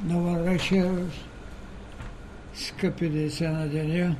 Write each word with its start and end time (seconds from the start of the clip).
Добър 0.00 0.40
вечер, 0.40 1.04
скъпи 2.54 3.08
деца 3.08 3.50
на 3.50 3.68
деня. 3.68 4.16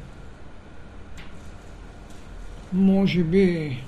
Може 2.73 3.25
би 3.25 3.79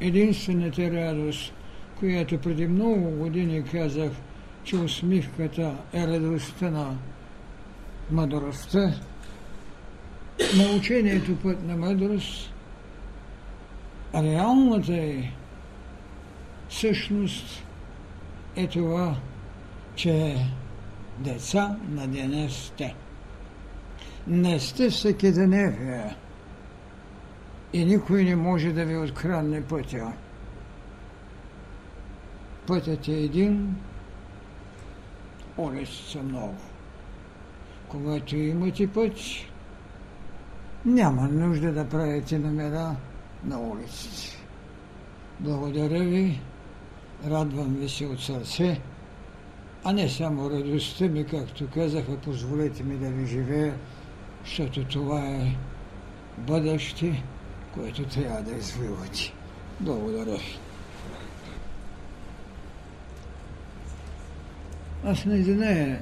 единствената 0.00 0.90
радост, 0.90 1.52
която 1.98 2.38
преди 2.38 2.66
много 2.66 3.10
години 3.10 3.64
казах, 3.64 4.10
че 4.64 4.76
усмивката 4.76 5.74
е 5.92 6.06
радостта 6.06 6.70
на 6.70 6.96
мъдростта, 8.10 8.94
на 10.56 10.76
учението 10.76 11.36
път 11.36 11.66
на 11.66 11.76
мъдрост, 11.76 12.52
реалната 14.14 14.96
е 14.96 15.30
същност 16.70 17.64
е 18.56 18.66
това, 18.66 19.16
че 19.94 20.36
деца 21.18 21.76
на 21.88 22.06
деня 22.06 22.50
сте. 22.50 22.94
Не 24.26 24.60
сте 24.60 24.90
всекидневия 24.90 26.16
и 27.72 27.84
никой 27.84 28.24
не 28.24 28.36
може 28.36 28.72
да 28.72 28.84
ви 28.84 28.96
открадне 28.96 29.62
пътя. 29.62 30.12
Пътят 32.66 33.08
е 33.08 33.12
един, 33.12 33.76
улици 35.56 36.10
са 36.12 36.22
много. 36.22 36.56
Когато 37.88 38.36
имате 38.36 38.92
път, 38.92 39.12
няма 40.84 41.28
нужда 41.28 41.72
да 41.72 41.88
правите 41.88 42.38
номера 42.38 42.96
на 43.44 43.60
улиците. 43.60 44.36
Благодаря 45.40 46.04
ви, 46.04 46.40
радвам 47.26 47.74
ви 47.74 47.88
се 47.88 48.06
от 48.06 48.20
сърце, 48.20 48.80
а 49.88 49.92
не 49.92 50.08
само 50.08 50.50
радостта 50.50 51.04
ми, 51.04 51.26
както 51.26 51.68
казаха, 51.74 52.16
позволете 52.16 52.82
ми 52.82 52.96
да 52.96 53.10
ви 53.10 53.26
живея, 53.26 53.74
защото 54.44 54.84
това 54.84 55.20
е 55.20 55.56
бъдеще, 56.38 57.22
което 57.74 58.04
трябва 58.04 58.42
да 58.42 58.56
извоювате. 58.56 59.32
Благодаря 59.80 60.36
ви. 60.36 60.58
Аз 65.04 65.24
не 65.24 65.42
знае 65.42 66.00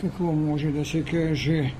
какво 0.00 0.24
може 0.24 0.70
да 0.70 0.84
се 0.84 1.04
каже. 1.04 1.74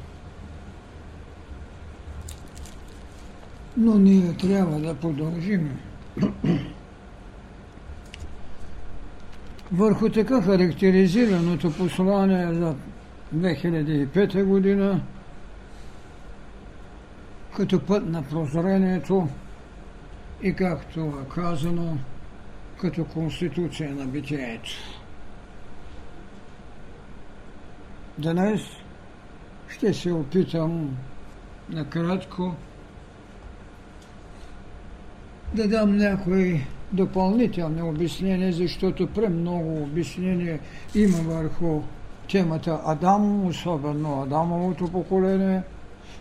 Но 3.77 3.99
ние 3.99 4.33
трябва 4.33 4.81
да 4.81 4.95
продължим. 4.95 5.79
Върху 9.73 10.09
така 10.09 10.43
характеризираното 10.43 11.73
послание 11.77 12.55
за 12.55 12.75
2005 13.35 14.45
година, 14.45 15.01
като 17.57 17.87
път 17.87 18.07
на 18.07 18.23
прозрението 18.23 19.29
и 20.43 20.55
както 20.55 21.01
е 21.01 21.35
казано, 21.35 21.99
като 22.81 23.05
конституция 23.05 23.95
на 23.95 24.07
битието. 24.07 24.71
Днес 28.19 28.61
ще 29.69 29.95
се 29.95 30.13
опитам 30.13 30.97
накратко 31.69 32.55
да 35.55 35.69
дам 35.69 35.97
някои 35.97 36.67
допълнителни 36.93 37.83
обяснения, 37.83 38.53
защото 38.53 39.07
премного 39.07 39.83
обяснения 39.83 40.59
има 40.95 41.19
върху 41.19 41.83
темата 42.31 42.81
Адам, 42.85 43.47
особено 43.47 44.23
Адамовото 44.23 44.89
поколение, 44.89 45.63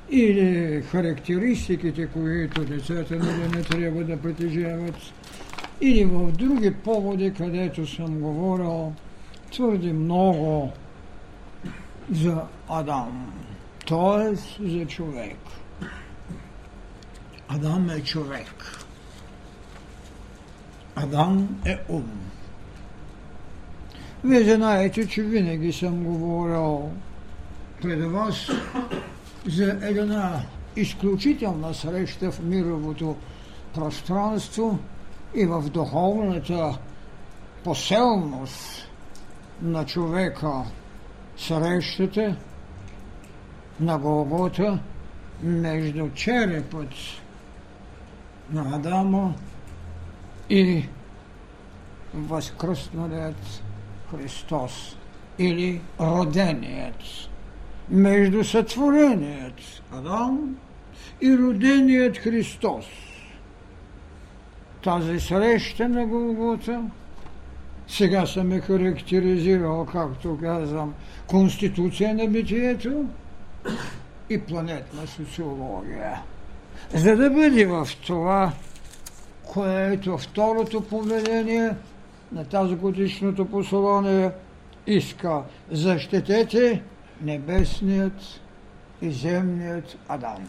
или 0.10 0.82
характеристиките, 0.82 2.08
които 2.08 2.66
децата 2.66 3.16
нали 3.16 3.50
не 3.56 3.62
трябва 3.62 4.04
да 4.04 4.18
притежават, 4.18 4.96
или 5.82 6.06
в 6.06 6.32
други 6.32 6.74
поводи, 6.74 7.34
където 7.34 7.88
съм 7.88 8.20
говорил 8.20 8.94
твърде 9.52 9.94
много 9.94 10.72
за 12.12 12.42
Адам, 12.70 13.34
т.е. 13.88 14.36
за 14.68 14.86
човек. 14.86 15.38
Адам 17.48 17.90
е 17.90 18.02
човек. 18.02 18.85
Адам 20.96 21.62
е 21.66 21.80
ум. 21.90 22.10
Вие 24.24 24.56
знаете, 24.56 25.08
че 25.08 25.22
винаги 25.22 25.74
съм 25.74 26.04
говорил 26.04 26.90
пред 27.82 28.12
вас 28.12 28.50
за 29.48 29.78
една 29.82 30.42
изключителна 30.76 31.74
среща 31.74 32.32
в 32.32 32.40
мировото 32.44 33.16
пространство 33.74 34.80
и 35.36 35.46
в 35.46 35.70
духовната 35.70 36.78
поселност 37.64 38.90
на 39.62 39.86
човека 39.86 40.64
срещата 41.38 42.36
на 43.80 43.98
Голгота 43.98 44.80
между 45.44 46.10
черепът 46.10 46.90
на 48.52 48.76
Адама 48.76 49.34
и 50.50 50.84
възкръсналият 52.14 53.64
Христос 54.12 54.98
или 55.40 55.82
роденият 56.00 57.04
между 57.90 58.44
сътвореният 58.44 59.62
Адам 59.92 60.58
и 61.22 61.38
роденият 61.38 62.18
Христос. 62.18 62.86
Тази 64.84 65.20
среща 65.20 65.90
на 65.90 66.06
Голгота 66.06 66.82
сега 67.88 68.26
съм 68.26 68.52
е 68.52 68.60
характеризирал, 68.60 69.86
както 69.86 70.38
казвам, 70.42 70.94
конституция 71.28 72.16
на 72.16 72.28
битието 72.28 73.06
и 74.30 74.42
планетна 74.42 75.08
социология. 75.08 76.22
За 76.94 77.16
да 77.16 77.30
бъде 77.30 77.66
в 77.66 77.88
това 78.08 78.52
което 79.54 80.18
второто 80.18 80.82
поведение 80.82 81.76
на 82.32 82.46
тази 82.46 82.76
годишното 82.76 83.46
послание 83.46 84.32
иска 84.88 85.42
защитете 85.72 86.84
небесният 87.22 88.42
и 89.02 89.12
земният 89.12 89.98
Адам. 90.08 90.48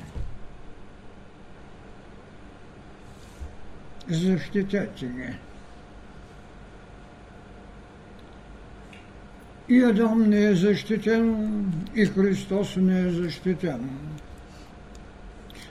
Защитете 4.09 5.07
ги. 5.07 5.37
И 9.69 9.83
Адам 9.83 10.23
не 10.23 10.45
е 10.45 10.55
защитен, 10.55 11.47
и 11.95 12.07
Христос 12.07 12.77
не 12.77 13.01
е 13.01 13.11
защитен. 13.11 13.91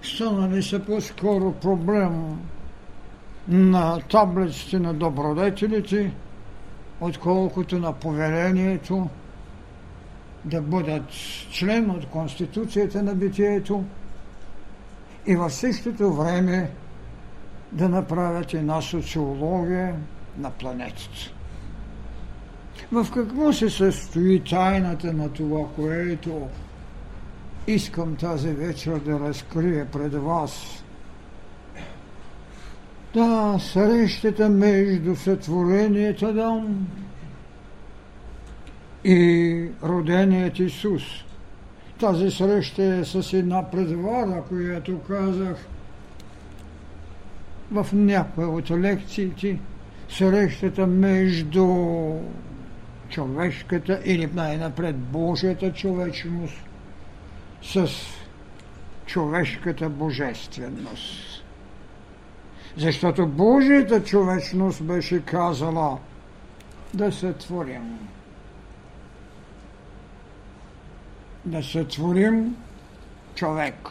Станали 0.04 0.64
са 0.64 0.80
по-скоро 0.80 1.54
проблем 1.54 2.40
на 3.48 4.00
таблиците 4.00 4.80
на 4.80 4.94
добродетелите, 4.94 6.12
отколкото 7.02 7.80
на 7.80 7.94
повелението 7.94 9.10
да 10.46 10.62
бъдат 10.62 11.10
член 11.52 11.90
от 11.90 12.06
Конституцията 12.06 13.04
на 13.04 13.16
битието 13.16 13.84
и 15.26 15.36
в 15.36 15.50
същото 15.50 16.14
време 16.14 16.72
да 17.72 17.90
направят 17.90 18.54
една 18.54 18.82
социология 18.82 19.96
на 20.38 20.50
планетата. 20.50 21.32
В 22.92 23.08
какво 23.14 23.54
се 23.54 23.70
състои 23.70 24.44
тайната 24.44 25.14
на 25.14 25.30
това, 25.30 25.68
което 25.76 26.48
искам 27.68 28.16
тази 28.16 28.52
вечер 28.52 29.00
да 29.00 29.20
разкрия 29.20 29.86
пред 29.92 30.14
вас– 30.14 30.52
да, 33.16 33.60
срещата 33.60 34.50
между 34.50 35.16
сътворението 35.16 36.26
Адам 36.26 36.88
и 39.04 39.68
роденият 39.84 40.60
Исус. 40.60 41.04
Тази 42.00 42.32
среща 42.32 42.84
е 42.84 43.06
с 43.06 43.34
една 43.34 43.72
предвара, 43.72 44.44
която 44.50 45.00
казах 45.00 45.58
в 47.72 47.88
някои 47.94 48.46
от 48.46 48.72
лекциите. 48.72 49.60
Срещата 50.10 50.88
между 50.88 51.68
човешката 53.10 54.02
или 54.06 54.30
най-напред 54.34 54.96
Божията 54.98 55.74
човечност 55.74 56.56
с 57.62 57.90
човешката 59.06 59.90
божественост. 59.90 61.35
Защото 62.78 63.28
Божията 63.28 64.04
човечност 64.04 64.84
беше 64.84 65.26
казала 65.26 65.98
да 66.94 67.12
сътворим. 67.12 68.00
Да 71.46 71.64
сътворим 71.64 72.56
човек. 73.36 73.90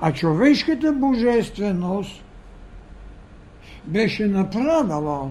А 0.00 0.12
човешката 0.12 0.92
божественост 0.92 2.24
беше 3.84 4.26
направила 4.26 5.30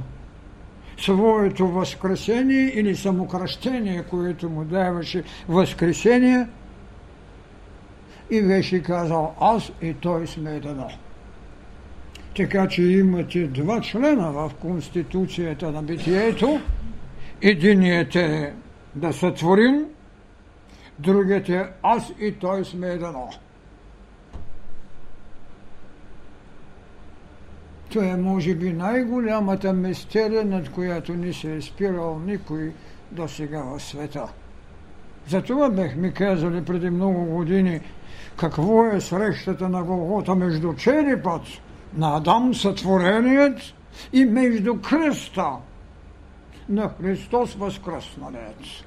своето 0.97 1.67
възкресение 1.67 2.71
или 2.73 2.95
самокръщение, 2.95 4.03
което 4.03 4.49
му 4.49 4.63
даваше 4.63 5.23
възкресение 5.49 6.47
и 8.29 8.41
беше 8.41 8.83
казал 8.83 9.35
аз 9.39 9.71
и 9.81 9.93
той 9.93 10.27
сме 10.27 10.55
едно. 10.55 10.87
Така 12.35 12.67
че 12.67 12.83
имате 12.83 13.47
два 13.47 13.81
члена 13.81 14.31
в 14.31 14.51
Конституцията 14.61 15.71
на 15.71 15.83
битието. 15.83 16.59
Единият 17.41 18.15
е 18.15 18.53
да 18.95 19.13
сътворим, 19.13 19.85
другият 20.99 21.49
е 21.49 21.69
аз 21.83 22.11
и 22.19 22.31
той 22.31 22.65
сме 22.65 22.87
едно. 22.87 23.29
Това 27.89 28.05
е, 28.05 28.17
може 28.17 28.55
би, 28.55 28.73
най-голямата 28.73 29.73
мистерия, 29.73 30.45
над 30.45 30.69
която 30.69 31.13
не 31.13 31.33
се 31.33 31.55
е 31.55 31.61
спирал 31.61 32.19
никой 32.25 32.71
до 33.11 33.27
сега 33.27 33.63
в 33.63 33.79
света. 33.79 34.27
Затова 35.27 35.69
бехме 35.69 36.11
казали 36.11 36.65
преди 36.65 36.89
много 36.89 37.25
години 37.25 37.81
какво 38.37 38.85
е 38.85 39.01
срещата 39.01 39.69
на 39.69 39.83
Голгота 39.83 40.35
между 40.35 40.73
черепът 40.73 41.41
на 41.93 42.17
Адам 42.17 42.55
сътвореният 42.55 43.59
и 44.13 44.25
между 44.25 44.81
кръста 44.81 45.51
на 46.69 46.89
Христос 47.01 47.53
възкръсналец. 47.53 48.83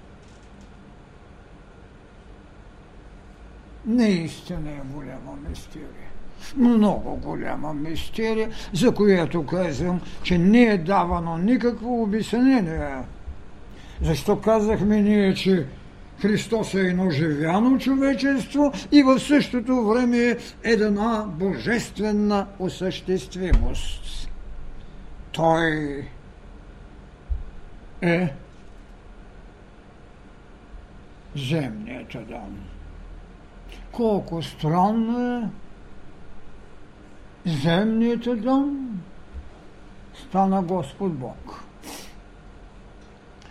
Наистина 3.87 4.71
е 4.71 4.81
голяма 4.95 5.33
мистерия 5.49 6.07
много 6.57 7.17
голяма 7.17 7.75
мистерия, 7.75 8.51
за 8.73 8.95
която 8.95 9.47
казвам, 9.47 10.01
че 10.23 10.39
не 10.39 10.63
е 10.63 10.79
давано 10.79 11.39
никакво 11.39 12.03
обяснение. 12.03 12.95
Защо 14.03 14.41
казахме 14.41 15.01
ние, 15.03 15.35
че 15.35 15.67
Христос 16.21 16.75
е 16.75 16.81
едно 16.81 17.11
живяно 17.11 17.79
човечество 17.79 18.73
и 18.93 19.03
в 19.03 19.21
същото 19.21 19.85
време 19.85 20.19
е 20.19 20.37
една 20.65 21.25
божествена 21.29 22.47
осъществимост. 22.59 24.29
Той 25.33 26.05
е 28.03 28.33
земният 31.37 32.15
Адам. 32.15 32.57
Колко 33.93 34.43
странно 34.43 35.21
е, 35.21 35.49
земният 37.51 38.43
дом 38.43 39.01
стана 40.15 40.63
Господ 40.63 41.15
Бог. 41.15 41.63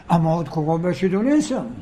Ама 0.07 0.35
от 0.35 0.49
кого 0.49 0.77
беше 0.77 1.09
донесен? 1.09 1.75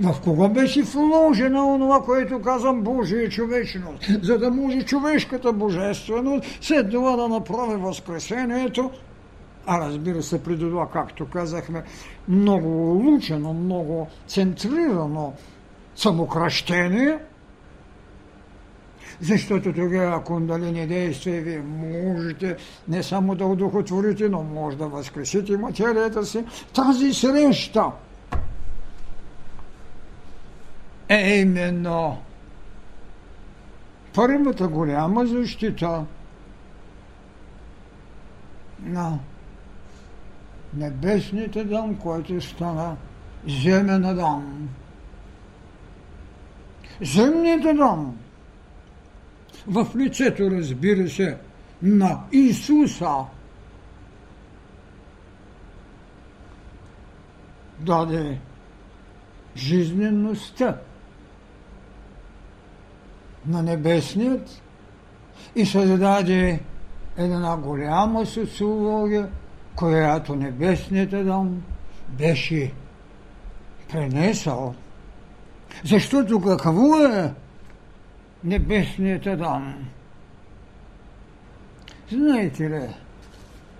В 0.00 0.20
кого 0.24 0.48
беше 0.48 0.82
вложена 0.82 1.66
онова, 1.66 2.02
което 2.02 2.42
казвам 2.42 2.82
Божия 2.82 3.28
човечност, 3.28 4.22
за 4.22 4.38
да 4.38 4.50
може 4.50 4.82
човешката 4.82 5.52
божественост 5.52 6.58
след 6.60 6.90
това 6.90 7.16
да 7.16 7.28
направи 7.28 7.76
възкресението, 7.76 8.90
а 9.66 9.80
разбира 9.80 10.22
се, 10.22 10.42
преди 10.42 10.60
това, 10.60 10.90
както 10.90 11.26
казахме, 11.26 11.82
много 12.28 12.92
улучено, 12.92 13.52
много 13.52 14.08
центрирано 14.26 15.32
самокращение– 15.94 17.18
защото 19.20 19.72
тогава 19.72 20.24
кундалини 20.24 20.86
действа 20.86 21.30
и 21.30 21.40
вие 21.40 21.62
можете 21.62 22.56
не 22.88 23.02
само 23.02 23.34
да 23.34 23.46
удохотворите, 23.46 24.28
но 24.28 24.42
може 24.42 24.76
да 24.76 24.86
възкресите 24.86 25.56
материята 25.56 26.24
си. 26.24 26.44
Тази 26.74 27.14
среща 27.14 27.84
е 31.08 31.38
именно. 31.40 32.22
Първата 34.14 34.68
голяма 34.68 35.26
защита 35.26 36.04
на 38.82 39.18
небесните 40.74 41.64
дом, 41.64 41.96
който 41.96 42.40
стана 42.40 42.96
земен 43.48 44.16
дом. 44.16 44.68
Земните 47.00 47.74
дом– 47.74 48.18
в 49.66 49.86
лицето, 49.96 50.50
разбира 50.50 51.08
се, 51.08 51.38
на 51.82 52.20
Исуса. 52.32 53.24
Даде 57.80 58.38
жизнеността 59.56 60.78
на 63.48 63.62
небесният 63.62 64.62
и 65.56 65.66
създаде 65.66 66.60
една 67.16 67.56
голяма 67.56 68.26
социология, 68.26 69.28
която 69.76 70.34
небесният 70.36 71.12
Адам 71.12 71.62
беше 72.08 72.72
пренесъл. 73.92 74.74
Защото 75.84 76.40
какво 76.40 76.98
е 76.98 77.34
небесният 78.44 79.26
Адам. 79.26 79.74
Знаете 82.12 82.70
ли, 82.70 82.88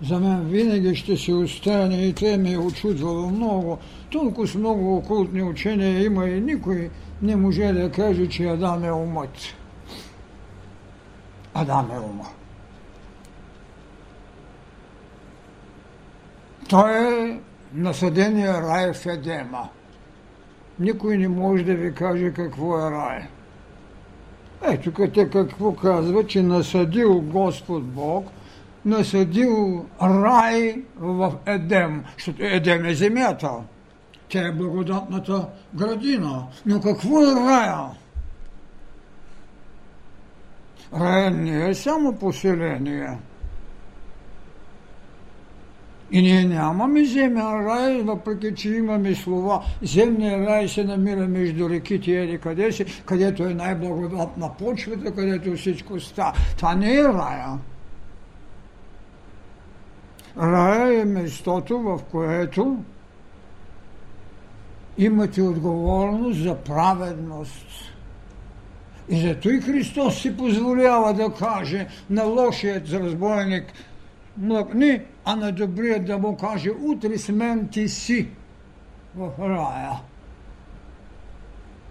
за 0.01 0.19
мен 0.19 0.45
винаги 0.45 0.95
ще 0.95 1.17
се 1.17 1.33
остане 1.33 2.05
и 2.07 2.13
те 2.13 2.37
ме 2.37 2.51
е 2.51 2.57
очудвало 2.57 3.29
много. 3.29 3.77
Толкова 4.11 4.47
с 4.47 4.55
много 4.55 4.97
окултни 4.97 5.43
учения 5.43 6.03
има 6.03 6.25
и 6.29 6.41
никой 6.41 6.89
не 7.21 7.35
може 7.35 7.73
да 7.73 7.91
каже, 7.91 8.27
че 8.27 8.45
Адам 8.45 8.83
е 8.83 8.91
умът. 8.91 9.37
Адам 11.53 11.91
е 11.91 11.99
ума. 11.99 12.25
Той 16.69 16.91
е 16.91 17.39
насъдения 17.73 18.61
рай 18.61 18.93
в 18.93 19.05
Едема. 19.05 19.69
Никой 20.79 21.17
не 21.17 21.27
може 21.27 21.63
да 21.63 21.75
ви 21.75 21.93
каже 21.93 22.33
какво 22.33 22.87
е 22.87 22.91
рай. 22.91 23.27
Ето 24.61 24.93
къде 24.93 25.29
какво 25.29 25.75
казва, 25.75 26.27
че 26.27 26.43
насъдил 26.43 27.21
Господ 27.21 27.83
Бог, 27.83 28.27
насъдил 28.87 29.85
рай 30.01 30.81
в 30.99 31.33
Едем, 31.45 32.03
защото 32.17 32.43
Едем 32.43 32.85
е 32.85 32.93
земята. 32.93 33.51
Тя 34.29 34.47
е 34.47 34.51
благодатната 34.51 35.47
градина. 35.73 36.47
Но 36.65 36.81
какво 36.81 37.21
е 37.21 37.35
рая? 37.35 37.85
Рая 40.93 41.31
не 41.31 41.69
е 41.69 41.73
само 41.73 42.13
поселение. 42.13 43.17
И 46.11 46.21
ние 46.21 46.43
нямаме 46.45 47.05
земен 47.05 47.67
рай, 47.67 48.01
въпреки 48.01 48.55
че 48.55 48.69
имаме 48.69 49.15
слова. 49.15 49.63
Земният 49.81 50.47
рай 50.47 50.67
се 50.67 50.83
намира 50.83 51.27
между 51.27 51.69
реките 51.69 52.11
или 52.11 52.39
къде 52.39 52.71
си, 52.71 52.85
където 53.05 53.43
е 53.43 53.53
най-благодатна 53.53 54.49
почвата, 54.59 55.15
където 55.15 55.55
всичко 55.55 55.99
ста. 55.99 56.33
Това 56.57 56.75
не 56.75 56.93
е 56.93 57.03
рая. 57.03 57.57
Рая 60.41 61.01
е 61.01 61.05
местото, 61.05 61.79
в 61.79 61.99
което 62.11 62.83
имате 64.97 65.41
отговорност 65.41 66.43
за 66.43 66.55
праведност. 66.55 67.67
И 69.09 69.21
зато 69.21 69.49
и 69.49 69.61
Христос 69.61 70.21
си 70.21 70.37
позволява 70.37 71.13
да 71.13 71.33
каже 71.33 71.87
на 72.09 72.23
лошият 72.23 72.89
разбойник, 72.89 73.63
млъкни, 74.37 75.01
а 75.25 75.35
на 75.35 75.51
добрия 75.51 76.05
да 76.05 76.17
му 76.17 76.37
каже, 76.37 76.69
утре 76.69 77.17
с 77.17 77.29
мен 77.29 77.67
ти 77.67 77.89
си 77.89 78.27
в 79.15 79.31
рая. 79.39 79.91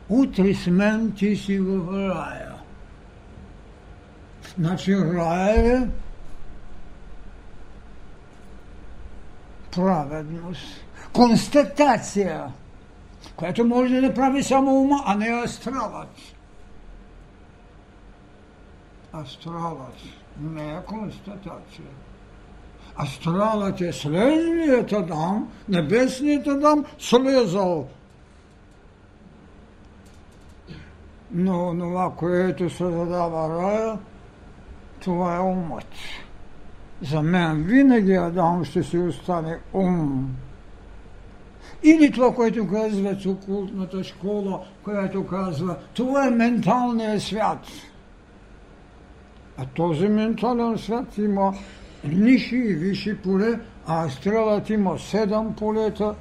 Утре 0.08 0.54
с 0.54 0.66
мен 0.66 1.12
ти 1.12 1.36
си 1.36 1.58
в 1.58 1.92
рая. 1.92 2.52
Значи 4.58 4.96
рая 4.96 5.78
е 5.78 5.88
праведност. 9.76 10.84
Констатация, 11.12 12.52
която 13.36 13.64
може 13.64 13.94
да 13.94 14.02
направи 14.02 14.42
само 14.42 14.80
ума, 14.80 15.02
а 15.06 15.14
не 15.14 15.42
астралът. 15.44 16.16
Астралът 19.14 19.96
не 20.40 20.72
е 20.72 20.82
констатация. 20.86 21.90
Астралът 23.02 23.80
е 23.80 23.92
слезлият 23.92 24.92
Адам, 24.92 25.52
небесният 25.68 26.46
Адам 26.46 26.84
слезал. 26.98 27.88
Но 31.30 31.78
това, 31.78 32.12
което 32.16 32.70
се 32.70 32.84
задава 32.84 33.62
рая, 33.62 33.98
това 35.00 35.36
е 35.36 35.40
умът. 35.40 35.86
За 37.02 37.22
мен 37.22 37.62
винаги 37.62 38.12
Адам 38.12 38.64
ще 38.64 38.82
си 38.82 38.98
остане 38.98 39.58
ум. 39.72 40.36
Или 41.82 42.10
това, 42.10 42.34
което 42.34 42.68
казва 42.68 43.16
окултната 43.26 44.04
школа, 44.04 44.60
която 44.82 45.26
казва, 45.26 45.76
това 45.94 46.26
е 46.26 46.30
менталният 46.30 47.22
свят. 47.22 47.66
А 49.58 49.66
този 49.66 50.08
ментален 50.08 50.78
свят 50.78 51.18
има 51.18 51.54
ниши 52.04 52.56
и 52.56 52.74
висши 52.74 53.16
поле, 53.16 53.60
а 53.86 54.06
астралът 54.06 54.70
има 54.70 54.98
седем 54.98 55.54
полета. 55.54 56.14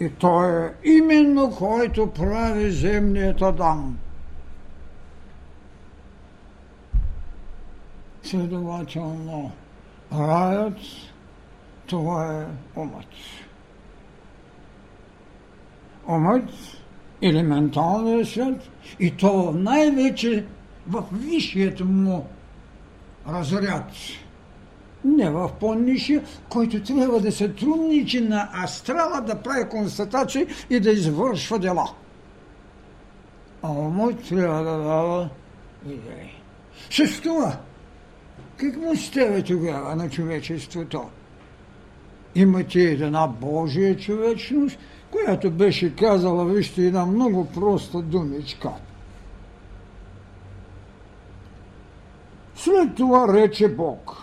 И 0.00 0.08
той 0.08 0.66
е 0.66 0.70
именно 0.84 1.50
който 1.50 2.06
прави 2.06 2.70
земният 2.70 3.42
Адам. 3.42 3.98
Следователно, 8.22 9.52
раят, 10.12 10.78
това 11.86 12.42
е 12.42 12.46
умът. 12.80 13.06
Умът 16.08 16.50
или 17.22 17.42
менталният 17.42 18.28
свят, 18.28 18.68
и 19.00 19.10
то 19.10 19.52
най-вече 19.52 20.46
в 20.88 21.04
висшият 21.12 21.80
му 21.80 22.26
разряд. 23.28 23.90
Не 25.04 25.30
в 25.30 25.50
по-нишия, 25.60 26.22
който 26.48 26.82
трябва 26.82 27.20
да 27.20 27.32
се 27.32 27.48
трудничи 27.48 28.20
на 28.20 28.48
астрала 28.64 29.20
да 29.20 29.42
прави 29.42 29.68
констатации 29.68 30.46
и 30.70 30.80
да 30.80 30.90
извършва 30.90 31.58
дела. 31.58 31.90
А 33.62 33.70
умът 33.70 34.28
трябва 34.28 34.64
да 34.64 34.78
дава 34.78 35.28
идеи. 35.86 36.32
С 36.90 37.20
това, 37.20 37.56
какво 38.62 38.94
става 38.96 39.42
тогава 39.42 39.96
на 39.96 40.10
човечеството? 40.10 41.02
Имате 42.34 42.82
една 42.82 43.26
Божия 43.26 43.96
човечност, 43.96 44.78
която 45.10 45.50
беше 45.50 45.96
казала, 45.96 46.44
вижте, 46.44 46.86
една 46.86 47.06
много 47.06 47.46
проста 47.46 48.02
думичка– 48.02 48.70
След 52.62 52.94
това 52.94 53.34
рече 53.34 53.68
Бог. 53.68 54.16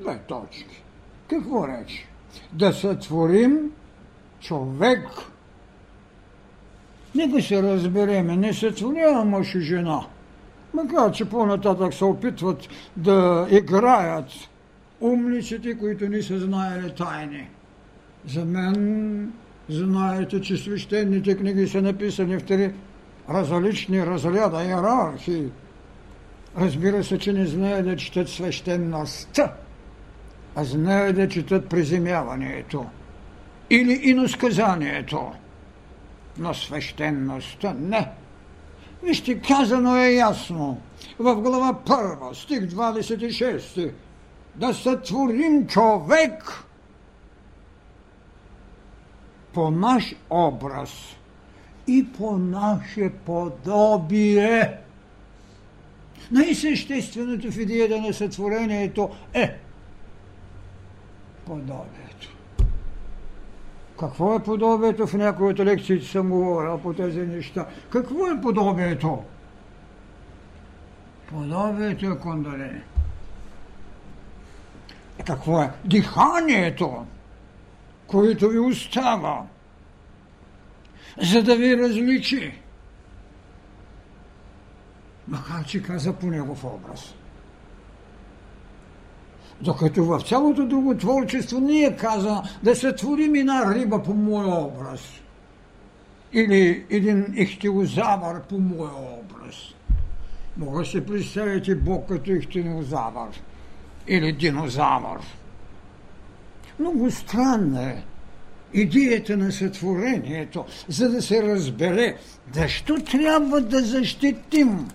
Две 0.00 0.18
точки. 0.18 0.82
Какво 1.28 1.68
рече? 1.68 2.06
Да 2.52 2.72
сътворим 2.72 3.72
човек. 4.40 5.08
Нека 7.14 7.42
се 7.42 7.62
разбереме, 7.62 8.36
не 8.36 8.54
сътворява 8.54 9.24
мъж 9.24 9.54
и 9.54 9.60
жена. 9.60 10.06
Макар, 10.76 11.12
че 11.12 11.24
по-нататък 11.24 11.94
се 11.94 12.04
опитват 12.04 12.68
да 12.96 13.46
играят 13.50 14.30
умниците, 15.00 15.78
които 15.78 16.08
не 16.08 16.22
са 16.22 16.38
знаели 16.38 16.94
тайни. 16.94 17.48
За 18.28 18.44
мен 18.44 19.32
знаете, 19.68 20.40
че 20.40 20.56
свещените 20.56 21.36
книги 21.36 21.68
са 21.68 21.82
написани 21.82 22.38
в 22.38 22.44
три 22.44 22.72
различни 23.30 24.06
разряда, 24.06 24.64
иерархии. 24.64 25.48
Разбира 26.58 27.04
се, 27.04 27.18
че 27.18 27.32
не 27.32 27.46
знае 27.46 27.82
да 27.82 27.96
четат 27.96 28.28
свещеността, 28.28 29.52
а 30.54 30.64
знае 30.64 31.12
да 31.12 31.28
четат 31.28 31.68
приземяването 31.68 32.86
или 33.70 34.00
иносказанието. 34.02 35.32
Но 36.38 36.54
свещеността 36.54 37.74
не. 37.80 38.08
Вижте, 39.06 39.40
казано 39.40 39.96
е 39.96 40.10
ясно 40.10 40.80
в 41.18 41.34
глава 41.34 41.74
1, 41.84 42.32
стих 42.34 42.60
26, 42.60 43.92
да 44.54 44.74
сътворим 44.74 45.66
човек 45.66 46.64
по 49.52 49.70
наш 49.70 50.14
образ 50.30 50.90
и 51.86 52.12
по 52.12 52.38
наше 52.38 53.12
подобие. 53.26 54.78
Най-същественото 56.30 57.52
в 57.52 57.58
идеята 57.58 58.00
на 58.00 58.12
сътворението 58.12 59.10
е 59.34 59.58
подобието. 61.46 62.05
Какво 63.98 64.36
е 64.36 64.42
подобието? 64.42 65.06
В 65.06 65.14
някои 65.14 65.50
от 65.50 65.58
лекциите 65.58 66.06
съм 66.06 66.30
говорил 66.30 66.78
по 66.78 66.94
тези 66.94 67.20
неща. 67.20 67.66
Какво 67.90 68.26
е 68.26 68.40
подобието? 68.40 69.24
Подобието 71.28 72.06
е 72.06 72.18
кондале. 72.18 72.82
Какво 75.26 75.62
е? 75.62 75.70
Диханието, 75.84 77.06
което 78.06 78.48
ви 78.48 78.58
остава, 78.58 79.42
за 81.22 81.42
да 81.42 81.56
ви 81.56 81.76
различи 81.76 82.62
макар 85.28 85.64
че 85.64 85.82
каза 85.82 86.12
по 86.12 86.26
негов 86.26 86.64
образ. 86.64 87.14
Докато 89.60 90.04
в 90.04 90.20
цялото 90.28 90.66
друго 90.66 90.96
творчество 90.96 91.60
не 91.60 91.80
е 91.80 91.96
каза 91.96 92.42
да 92.62 92.76
се 92.76 92.92
творим 92.92 93.34
една 93.34 93.74
риба 93.74 94.02
по 94.02 94.14
моя 94.14 94.54
образ. 94.54 95.00
Или 96.32 96.84
един 96.90 97.34
ихтиозавър 97.36 98.42
по 98.42 98.58
моя 98.58 98.92
образ. 98.92 99.56
Мога 100.56 100.84
се 100.84 101.06
представите 101.06 101.74
Бог 101.74 102.08
като 102.08 102.32
ихтиозавър 102.32 103.42
или 104.08 104.32
динозавър. 104.32 105.20
Много 106.78 107.10
странно 107.10 107.80
е 107.80 108.04
идеята 108.74 109.36
на 109.36 109.52
сътворението, 109.52 110.64
за 110.88 111.10
да 111.10 111.22
се 111.22 111.42
разбере 111.42 112.16
защо 112.54 112.96
трябва 112.96 113.60
да 113.60 113.80
защитим 113.80 114.88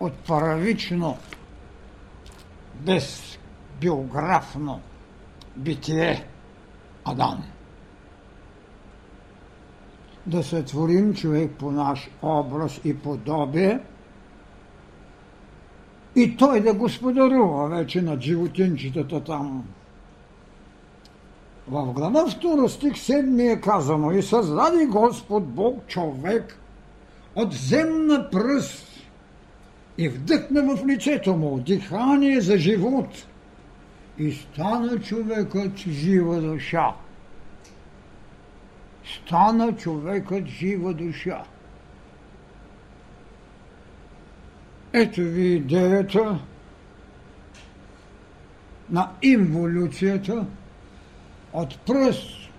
от 0.00 0.14
първично 0.14 1.16
безбиографно 2.74 4.80
битие 5.56 6.26
Адам. 7.04 7.44
Да 10.26 10.42
сътворим 10.42 11.14
човек 11.14 11.52
по 11.58 11.70
наш 11.70 12.10
образ 12.22 12.80
и 12.84 12.98
подобие 12.98 13.80
и 16.16 16.36
той 16.36 16.60
да 16.60 16.74
господарува 16.74 17.68
вече 17.68 18.02
над 18.02 18.20
животинчетата 18.20 19.24
там. 19.24 19.64
В 21.68 21.92
глава 21.92 22.26
2 22.26 22.66
стих 22.66 22.92
7 22.92 23.52
е 23.52 23.60
казано 23.60 24.10
и 24.10 24.22
създаде 24.22 24.86
Господ 24.86 25.46
Бог 25.46 25.86
човек 25.86 26.58
от 27.34 27.52
земна 27.52 28.30
пръст 28.30 28.89
и 30.00 30.08
вдъхна 30.08 30.76
в 30.76 30.86
лицето 30.86 31.36
му 31.36 31.58
дихание 31.58 32.40
за 32.40 32.58
живот 32.58 33.26
и 34.18 34.32
стана 34.32 35.00
човекът 35.00 35.76
жива 35.76 36.40
душа. 36.40 36.94
Стана 39.04 39.76
човекът 39.76 40.46
жива 40.46 40.94
душа. 40.94 41.44
Ето 44.92 45.20
ви 45.20 45.46
идеята 45.46 46.38
на 48.90 49.10
инволюцията 49.22 50.46
от 51.52 51.78
пръст, 51.78 52.50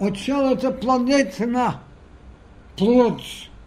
от 0.00 0.24
цялата 0.24 0.80
планетна 0.80 1.78
плод– 2.76 3.20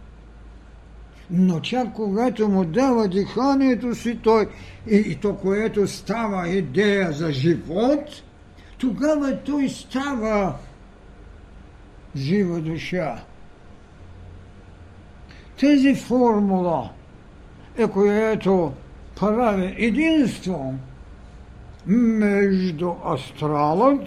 но 1.30 1.60
чак 1.60 1.92
когато 1.92 2.48
му 2.48 2.64
дава 2.64 3.08
диханието 3.08 3.94
си 3.94 4.18
той 4.22 4.48
и, 4.90 4.96
и 4.96 5.16
то, 5.16 5.36
което 5.36 5.86
става 5.86 6.48
идея 6.48 7.12
за 7.12 7.32
живот, 7.32 8.22
тогава 8.78 9.38
той 9.44 9.68
става 9.68 10.54
жива 12.16 12.60
душа. 12.60 13.24
Тези 15.60 15.94
формула 15.94 16.90
е 17.78 17.88
което 17.88 18.72
прави 19.20 19.74
единство 19.78 20.74
между 21.86 22.92
астралът, 23.14 24.06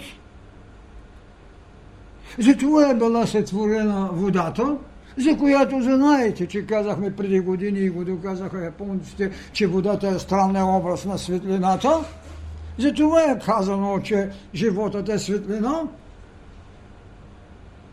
затова 2.39 2.89
е 2.89 2.95
била 2.95 3.27
сътворена 3.27 4.09
водата, 4.11 4.77
за 5.17 5.37
която 5.37 5.81
знаете, 5.81 6.47
че 6.47 6.65
казахме 6.65 7.15
преди 7.15 7.39
години 7.39 7.79
и 7.79 7.89
го 7.89 8.05
доказаха 8.05 8.63
японците, 8.63 9.31
че 9.53 9.67
водата 9.67 10.07
е 10.07 10.19
странен 10.19 10.63
образ 10.63 11.05
на 11.05 11.17
светлината. 11.17 11.99
Затова 12.77 13.23
е 13.23 13.39
казано, 13.39 13.99
че 14.03 14.29
животът 14.53 15.09
е 15.09 15.19
светлина. 15.19 15.81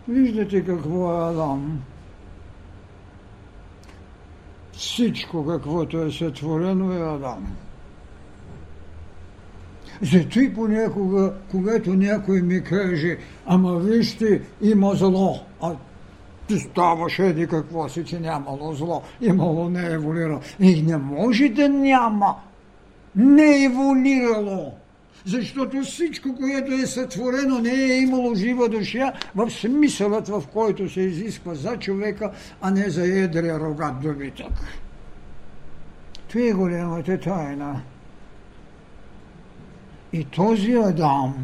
Виждате 0.09 0.65
какво 0.65 1.13
е 1.13 1.31
Адам. 1.31 1.81
Всичко, 4.73 5.47
каквото 5.47 6.03
е 6.03 6.11
сътворено 6.11 6.93
е 6.93 7.15
Адам. 7.15 7.47
Зато 10.03 10.41
и 10.41 10.55
понякога, 10.55 11.33
когато 11.51 11.95
някой 11.95 12.43
ми 12.43 12.63
каже, 12.63 13.19
ама 13.47 13.79
вижте, 13.79 14.43
има 14.63 14.95
зло, 14.95 15.41
ти 16.53 16.59
ставаше 16.59 17.27
еди 17.27 17.47
какво 17.47 17.89
си, 17.89 18.05
че 18.05 18.21
нямало 18.21 18.75
зло, 18.75 19.03
имало 19.21 19.69
не 19.69 19.87
е 19.87 19.93
еволирало. 19.93 20.41
И 20.61 20.83
не 20.83 20.97
може 20.97 21.49
да 21.49 21.69
няма, 21.69 22.35
не 23.17 23.65
еволирало. 23.65 24.73
Защото 25.25 25.83
всичко, 25.83 26.37
което 26.37 26.73
е 26.73 26.87
сътворено, 26.87 27.59
не 27.59 27.71
е 27.71 27.99
имало 27.99 28.35
жива 28.35 28.69
душа 28.69 29.13
в 29.37 29.51
смисълът, 29.51 30.29
в 30.29 30.43
който 30.53 30.89
се 30.89 31.01
изисква 31.01 31.55
за 31.55 31.77
човека, 31.77 32.31
а 32.61 32.71
не 32.71 32.91
за 32.91 33.07
едрия 33.07 33.61
рогат 33.61 34.01
добитък. 34.01 34.53
Това 36.29 36.45
е 36.45 36.53
голямата 36.53 37.21
тайна. 37.21 37.83
И 40.13 40.25
този 40.25 40.73
Адам, 40.73 41.35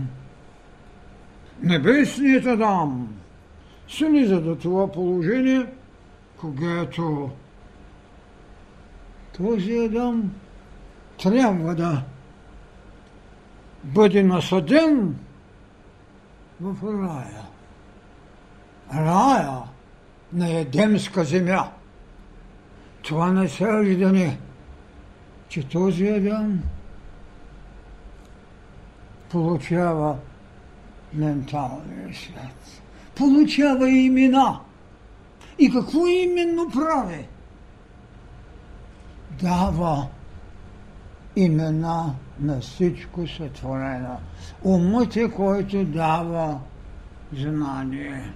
небесният 1.63 2.47
Адам, 2.47 3.18
слиза 3.89 4.41
до 4.41 4.57
това 4.57 4.93
положение, 4.93 5.67
когато 6.41 7.31
този 9.37 9.79
Адам 9.79 10.33
трябва 11.23 11.75
да 11.75 12.03
бъде 13.85 14.23
насъден 14.23 15.17
в 16.61 16.77
рая. 16.85 17.45
Рая 18.95 19.63
на 20.33 20.51
Едемска 20.51 21.25
земя. 21.25 21.69
Това 23.03 23.33
не 23.33 23.49
се 23.49 23.81
виждане, 23.81 24.39
че 25.49 25.69
този 25.69 26.09
Адам 26.09 26.61
получава 29.31 30.17
менталния 31.13 32.15
свят. 32.15 32.83
Получава 33.19 33.91
имена. 33.91 34.61
И 35.59 35.73
какво 35.73 36.07
именно 36.07 36.71
прави? 36.71 37.29
Дава 39.43 40.07
имена 41.37 42.15
на 42.41 42.61
всичко 42.61 43.27
сътворено. 43.27 44.17
Умът 44.65 45.17
е, 45.17 45.31
който 45.31 45.85
дава 45.85 46.59
знание. 47.33 48.33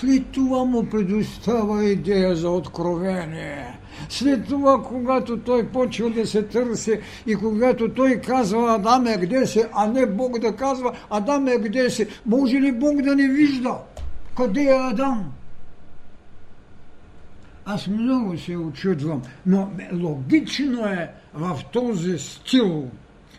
След 0.00 0.26
това 0.26 0.64
му 0.64 0.88
предостава 0.88 1.84
идея 1.84 2.36
за 2.36 2.50
откровение. 2.50 3.78
След 4.08 4.48
това, 4.48 4.82
когато 4.82 5.38
той 5.38 5.68
почва 5.68 6.10
да 6.10 6.26
се 6.26 6.42
търси 6.42 7.00
и 7.26 7.34
когато 7.34 7.88
той 7.88 8.20
казва 8.20 8.74
Адаме, 8.74 9.20
къде 9.20 9.46
си, 9.46 9.62
а 9.72 9.86
не 9.86 10.06
Бог 10.06 10.38
да 10.38 10.56
казва 10.56 10.92
Адаме, 11.10 11.62
къде 11.62 11.90
си, 11.90 12.06
може 12.26 12.56
ли 12.56 12.72
Бог 12.72 13.02
да 13.02 13.16
не 13.16 13.28
вижда? 13.28 13.78
Къде 14.36 14.62
е 14.62 14.78
Адам? 14.80 15.32
Аз 17.64 17.86
много 17.86 18.38
се 18.38 18.56
очудвам, 18.56 19.22
но 19.46 19.70
логично 19.92 20.84
е 20.84 21.10
в 21.34 21.60
този 21.72 22.18
стил 22.18 22.88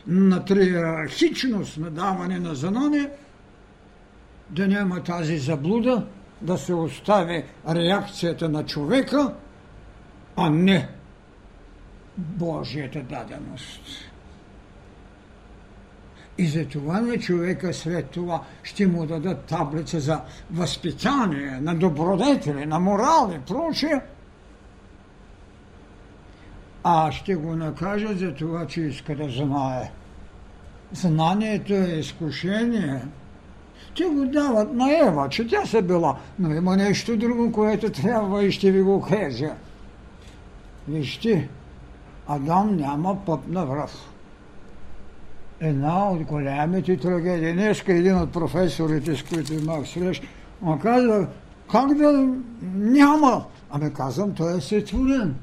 на 0.08 0.46
триархичност 0.46 1.78
на 1.78 1.92
даване 1.92 2.40
на 2.40 2.56
знание 2.56 3.10
да 4.50 4.68
няма 4.68 5.04
тази 5.04 5.38
заблуда, 5.38 6.06
да 6.42 6.58
се 6.58 6.74
остави 6.74 7.44
реакцията 7.70 8.50
на 8.50 8.66
човека, 8.66 9.34
а 10.36 10.50
не 10.50 10.90
Божията 12.18 13.02
даденост. 13.02 13.82
И 16.38 16.48
за 16.48 16.66
това 16.66 17.02
на 17.02 17.18
човека 17.18 17.74
след 17.74 18.10
това 18.10 18.44
ще 18.64 18.88
му 18.88 19.06
дадат 19.06 19.46
таблица 19.46 20.00
за 20.00 20.22
възпитание, 20.52 21.60
на 21.62 21.76
добродетели, 21.76 22.66
на 22.66 22.80
морал 22.80 23.34
и 23.36 23.40
прочее. 23.40 24.02
А 26.84 27.12
ще 27.12 27.36
го 27.36 27.56
накажат 27.56 28.20
за 28.20 28.34
това, 28.34 28.68
че 28.68 28.82
иска 28.82 29.16
да 29.16 29.30
знае. 29.30 29.92
Знанието 30.92 31.74
е 31.74 32.00
изкушение. 32.00 33.02
Те 33.98 34.04
го 34.04 34.26
дават 34.26 34.74
на 34.74 34.98
Ева, 34.98 35.30
че 35.30 35.48
тя 35.48 35.66
се 35.66 35.82
била, 35.82 36.18
но 36.40 36.56
има 36.56 36.78
нещо 36.78 37.18
друго, 37.18 37.52
което 37.52 37.92
трябва 37.92 38.44
и 38.44 38.52
ще 38.52 38.72
ви 38.72 38.82
го 38.82 39.02
кажа. 39.02 39.52
Вижте, 40.88 41.50
Адам 42.28 42.76
няма 42.76 43.26
път 43.26 43.48
на 43.48 43.66
връв. 43.66 44.12
Една 45.60 46.10
от 46.10 46.24
голямите 46.24 46.98
трагедии. 46.98 47.54
Днеска 47.54 47.94
един 47.94 48.18
от 48.18 48.32
професорите, 48.32 49.16
с 49.16 49.24
които 49.24 49.54
имах 49.54 49.88
срещ, 49.88 50.24
му 50.62 50.80
казва, 50.80 51.28
как 51.72 51.94
да 51.94 52.36
няма? 52.74 53.46
Ами 53.72 53.94
казвам, 53.94 54.34
той 54.34 54.58
е 54.58 54.62
сътворен. 54.62 55.36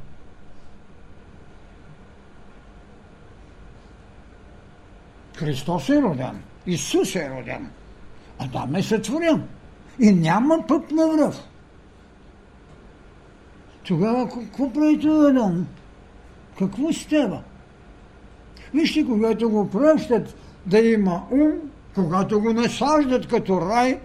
Христос 5.37 5.89
е 5.89 6.03
роден. 6.03 6.43
Исус 6.67 7.17
е 7.17 7.31
роден. 7.31 7.71
Адам 8.39 8.75
е 8.75 8.83
сътворен. 8.83 9.43
И 10.01 10.13
няма 10.13 10.65
път 10.69 10.91
на 10.91 11.09
връв. 11.09 11.37
Тогава 13.85 14.29
какво 14.29 14.73
прави 14.73 15.01
това 15.01 15.31
Адам? 15.31 15.67
Какво 16.59 16.93
става? 16.93 17.43
Вижте, 18.75 19.05
когато 19.07 19.51
го 19.51 19.71
пръщат 19.71 20.35
да 20.67 20.79
има 20.79 21.23
ум, 21.31 21.53
когато 21.95 22.41
го 22.41 22.53
насаждат 22.53 23.29
като 23.29 23.61
рай, 23.61 24.01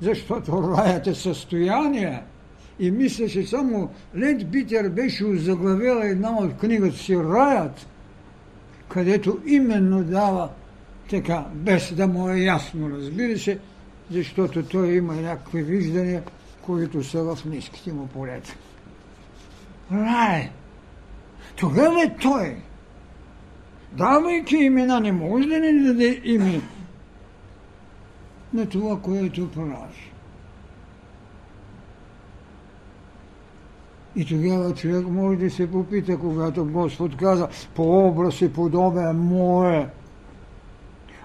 защото 0.00 0.76
раят 0.76 1.06
е 1.06 1.14
състояние. 1.14 2.22
И 2.78 2.90
мисля, 2.90 3.28
че 3.28 3.46
само 3.46 3.90
Лент 4.16 4.46
Битер 4.46 4.88
беше 4.88 5.24
озаглавила 5.24 6.06
една 6.06 6.36
от 6.38 6.56
книгата 6.56 6.96
си 6.96 7.16
Раят, 7.16 7.86
където 8.88 9.38
именно 9.46 10.04
дава 10.04 10.48
така, 11.10 11.44
без 11.54 11.94
да 11.94 12.06
му 12.06 12.28
е 12.28 12.38
ясно, 12.38 12.90
разбира 12.90 13.38
се, 13.38 13.58
защото 14.10 14.62
той 14.62 14.92
има 14.92 15.14
някакви 15.14 15.62
виждания, 15.62 16.22
които 16.62 17.04
са 17.04 17.22
в 17.22 17.44
ниските 17.44 17.92
му 17.92 18.06
полета. 18.06 18.54
Рай! 19.92 20.50
Тогава 21.56 22.02
е 22.02 22.16
той, 22.22 22.56
давайки 23.92 24.56
имена, 24.56 25.00
не 25.00 25.12
може 25.12 25.48
да 25.48 25.60
ни 25.60 25.84
даде 25.84 26.20
име 26.24 26.60
на 28.52 28.68
това, 28.68 29.00
което 29.00 29.50
прави. 29.50 30.12
И 34.16 34.24
тогава 34.24 34.74
човек 34.74 35.06
може 35.08 35.38
да 35.38 35.50
се 35.50 35.70
попита, 35.70 36.18
когато 36.18 36.64
Господ 36.64 37.16
каза, 37.16 37.48
по 37.74 38.08
образ 38.08 38.40
и 38.40 38.52
подобие 38.52 39.12
мое, 39.12 39.88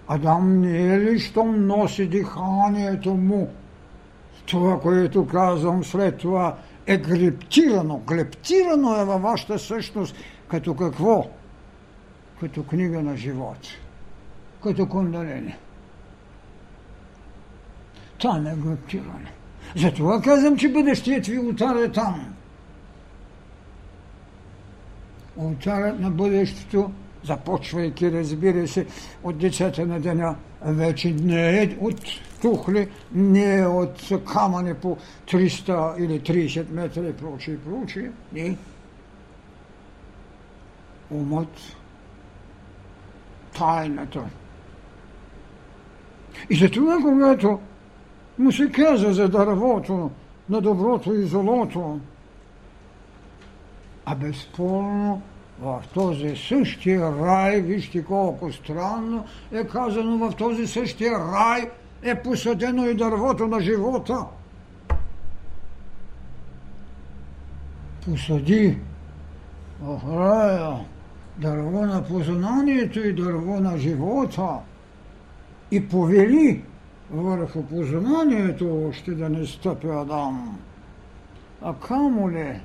Адам 0.08 0.62
не 0.62 0.94
е 0.94 1.00
ли, 1.00 1.20
щом 1.20 1.68
носи 1.68 2.08
диханието 2.08 3.14
му? 3.14 3.50
Това, 4.46 4.80
което 4.80 5.28
казвам 5.28 5.84
след 5.84 6.18
това, 6.18 6.58
е 6.88 6.98
грептирано. 6.98 7.98
Грептирано 7.98 9.02
е 9.02 9.06
във 9.06 9.22
вашата 9.22 9.60
същност 9.60 10.16
като 10.48 10.76
какво? 10.76 11.28
Като 12.40 12.64
книга 12.64 13.02
на 13.02 13.18
живот. 13.18 13.58
Като 14.64 14.88
кундалини. 14.88 15.56
Там 18.22 18.48
е 18.48 18.56
грептирано. 18.56 19.30
Затова 19.76 20.22
казвам, 20.22 20.58
че 20.58 20.70
бъдещият 20.70 21.28
ви 21.28 21.40
ултар 21.40 21.76
е 21.76 21.92
там. 21.92 22.34
Ултарът 25.38 26.00
на 26.00 26.12
бъдещето 26.12 26.92
започвайки, 27.24 28.12
разбира 28.12 28.68
се, 28.68 28.86
от 29.24 29.38
децата 29.38 29.86
на 29.86 30.00
деня, 30.00 30.36
вече 30.62 31.14
не 31.14 31.64
е 31.64 31.78
от 31.82 32.02
тухли, 32.42 32.88
не 33.14 33.58
е 33.58 33.66
от 33.66 34.10
камъни 34.34 34.74
по 34.74 34.98
300 35.28 36.00
или 36.00 36.22
30 36.22 36.72
метра 36.72 37.02
и 37.02 37.14
прочие, 37.14 37.54
и 37.54 37.58
прочие. 37.58 38.12
Не. 38.34 38.58
Умът, 41.12 41.78
тайната. 43.58 44.24
И 46.50 46.56
затова, 46.56 46.98
когато 47.02 47.60
му 48.38 48.52
се 48.52 48.72
каза 48.72 49.14
за 49.14 49.30
дървото 49.30 50.12
на 50.50 50.62
доброто 50.62 51.14
и 51.14 51.24
злото. 51.24 52.00
А 54.06 54.16
безспорно 54.16 55.22
в 55.60 55.84
този 55.94 56.36
същия 56.36 57.12
рай, 57.26 57.62
вижте 57.62 58.06
колко 58.06 58.52
странно 58.52 59.26
е 59.52 59.64
казано, 59.64 60.18
в 60.18 60.36
този 60.36 60.68
същия 60.68 61.20
рай 61.20 61.70
е 62.04 62.16
посадено 62.16 62.86
и 62.86 62.94
дървото 62.94 63.48
на 63.48 63.62
живота. 63.62 64.26
Посади. 68.06 68.78
В 69.82 70.02
рая. 70.18 70.86
Дърво 71.38 71.86
на 71.86 72.04
познанието 72.04 73.00
и 73.00 73.14
дърво 73.14 73.60
на 73.60 73.78
живота. 73.78 74.50
И 75.72 75.88
повели 75.88 76.64
върху 77.12 77.64
познанието 77.64 78.88
още 78.90 79.12
да 79.12 79.30
не 79.30 79.46
стъпи 79.46 79.88
Адам, 79.88 80.60
а 81.62 81.74
камо 81.74 82.32
ли 82.32 82.60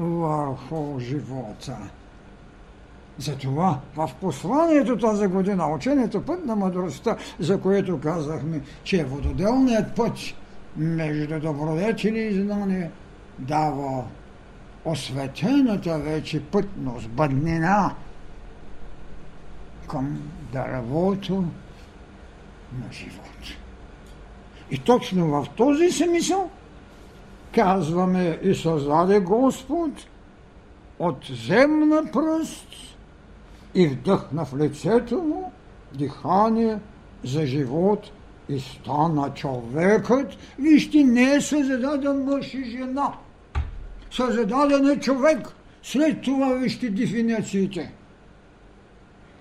върху 0.00 1.00
живота. 1.00 1.76
Затова 3.18 3.80
в 3.96 4.10
посланието 4.20 4.98
тази 4.98 5.26
година, 5.26 5.74
учението 5.74 6.22
път 6.22 6.46
на 6.46 6.56
мъдростта, 6.56 7.16
за 7.38 7.60
което 7.60 8.00
казахме, 8.00 8.60
че 8.84 9.04
вододелният 9.04 9.96
път 9.96 10.12
между 10.76 11.40
добродетели 11.40 12.20
и 12.20 12.42
знание 12.42 12.90
дава 13.38 14.04
осветената 14.84 15.98
вече 15.98 16.42
пътност, 16.44 17.08
бъднина 17.08 17.94
към 19.88 20.18
дървото 20.52 21.34
на 22.72 22.92
живот. 22.92 23.56
И 24.70 24.78
точно 24.78 25.26
в 25.26 25.46
този 25.56 25.90
смисъл 25.90 26.50
казваме 27.54 28.38
и 28.42 28.54
създаде 28.54 29.20
Господ 29.20 29.90
от 30.98 31.16
земна 31.46 32.02
пръст 32.12 32.68
и 33.74 33.86
вдъхна 33.86 34.44
в 34.44 34.56
лицето 34.56 35.14
му 35.14 35.52
дихание 35.92 36.78
за 37.24 37.46
живот 37.46 38.10
и 38.48 38.60
стана 38.60 39.34
човекът. 39.34 40.36
Вижте, 40.58 41.04
не 41.04 41.34
е 41.34 41.40
създаден 41.40 42.24
мъж 42.24 42.54
и 42.54 42.64
жена. 42.64 43.12
Създаден 44.10 44.90
е 44.90 45.00
човек. 45.00 45.48
След 45.82 46.22
това 46.22 46.54
вижте 46.54 46.90
дефинициите. 46.90 47.92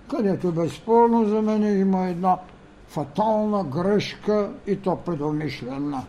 Където 0.10 0.52
безспорно 0.52 1.26
за 1.26 1.42
мен 1.42 1.80
има 1.80 2.08
една 2.08 2.38
фатална 2.88 3.64
грешка 3.64 4.52
и 4.68 4.76
то 4.76 4.96
предумишлена. 4.96 6.04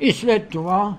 И 0.00 0.12
след 0.12 0.48
това 0.48 0.96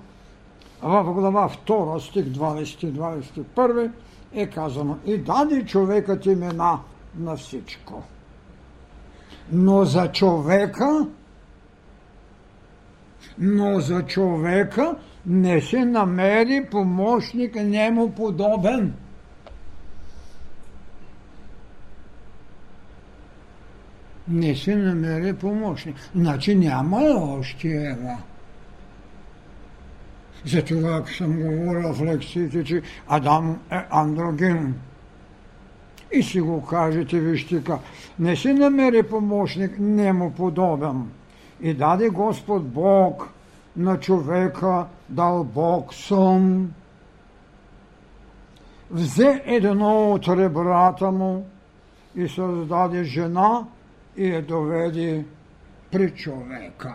в 0.82 1.04
глава 1.04 1.50
2, 1.68 2.00
стих 2.00 2.26
20-21 2.26 3.92
е 4.34 4.48
казано 4.48 4.98
и 5.06 5.18
даде 5.18 5.66
човекът 5.66 6.26
имена 6.26 6.80
на 7.16 7.36
всичко. 7.36 8.04
Но 9.52 9.86
за 9.86 10.12
човека 10.12 11.08
но 13.38 13.80
за 13.80 14.06
човека 14.06 14.96
не 15.26 15.62
се 15.62 15.86
намери 15.86 16.66
помощник 16.72 17.56
нему 17.56 18.12
подобен. 18.12 18.94
Не 24.28 24.56
се 24.56 24.76
намери 24.76 25.34
помощник. 25.34 25.96
Значи 26.16 26.56
няма 26.56 26.98
още 27.40 27.68
Ева. 27.68 28.18
Затова, 30.46 30.96
ако 30.96 31.10
съм 31.10 31.42
говорил 31.42 31.94
в 31.94 32.02
лекциите, 32.02 32.64
че 32.64 32.82
Адам 33.08 33.60
е 33.72 33.80
андроген. 33.90 34.76
И 36.12 36.24
си 36.24 36.42
го 36.42 36.66
кажете, 36.66 37.20
вижте 37.20 37.64
как. 37.64 37.80
Не 38.20 38.36
си 38.36 38.54
намери 38.54 39.04
помощник, 39.04 39.80
не 39.80 40.14
му 40.14 40.32
подобен. 40.32 41.12
И 41.62 41.74
даде 41.74 42.10
Господ 42.10 42.68
Бог 42.68 43.30
на 43.78 44.00
човека, 44.00 44.86
дал 45.10 45.44
Бог 45.44 45.94
сон. 45.94 46.74
Взе 48.92 49.42
едно 49.46 50.12
от 50.12 50.28
ребрата 50.28 51.12
му 51.12 51.46
и 52.16 52.28
създаде 52.28 53.04
жена 53.04 53.66
и 54.18 54.28
я 54.28 54.42
доведе 54.42 55.26
при 55.92 56.12
човека. 56.12 56.94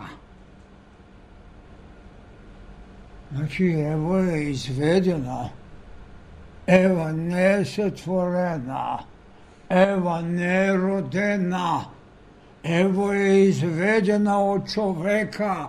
Znači, 3.35 3.65
evo 3.65 4.17
je 4.17 4.51
izvedena, 4.51 5.49
evo 6.67 7.07
nesatvorena, 7.11 8.99
evo 9.69 10.21
nerodena, 10.21 11.85
evo 12.63 13.13
je 13.13 13.47
izvedena 13.47 14.39
od 14.39 14.73
човека, 14.73 15.67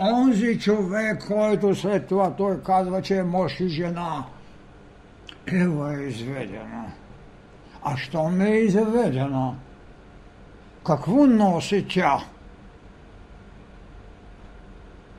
онзи 0.00 0.58
човек, 0.60 1.24
който 1.28 1.74
след 1.74 2.06
това 2.06 2.30
той 2.36 2.62
казва, 2.62 3.02
че 3.02 3.16
е 3.16 3.22
мъж 3.22 3.60
и 3.60 3.68
жена. 3.68 4.24
Ева 5.46 5.94
е 5.94 6.02
изведена. 6.02 6.84
А 7.82 7.96
що 7.96 8.30
не 8.30 8.48
е 8.48 8.60
изведена? 8.60 9.54
Какво 10.86 11.26
носи 11.26 11.86
тя? 11.88 12.20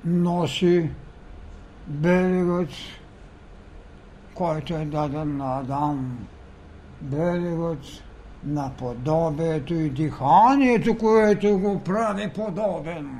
Носи 0.05 0.89
белегът, 1.89 2.69
който 4.33 4.73
е 4.73 4.85
даден 4.85 5.37
на 5.37 5.59
Адам, 5.59 6.17
белегът 7.01 7.83
на 8.43 8.71
подобието 8.77 9.73
и 9.73 9.89
диханието, 9.89 10.97
което 10.97 11.59
го 11.59 11.79
прави 11.83 12.29
подобен. 12.29 13.19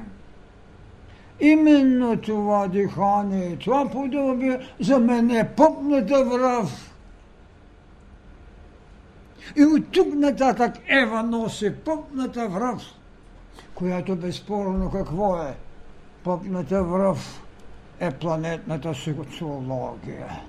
Именно 1.40 2.18
това 2.18 2.68
дихание, 2.68 3.56
това 3.56 3.90
подобие 3.90 4.60
за 4.80 5.00
мен 5.00 5.30
е 5.32 5.50
пъпната 5.56 6.26
връв. 6.26 6.96
И 9.56 9.64
от 9.64 9.92
тук 9.92 10.08
нататък 10.14 10.76
Ева 10.88 11.24
носи 11.24 11.76
пъпната 11.76 12.50
връв, 12.50 12.82
която 13.76 14.16
безспорно 14.16 14.92
какво 14.92 15.38
е? 15.38 15.56
Пъпната 16.24 16.84
връв 16.84 17.42
е 18.00 18.12
планетната 18.12 18.94
социология. 18.94 20.42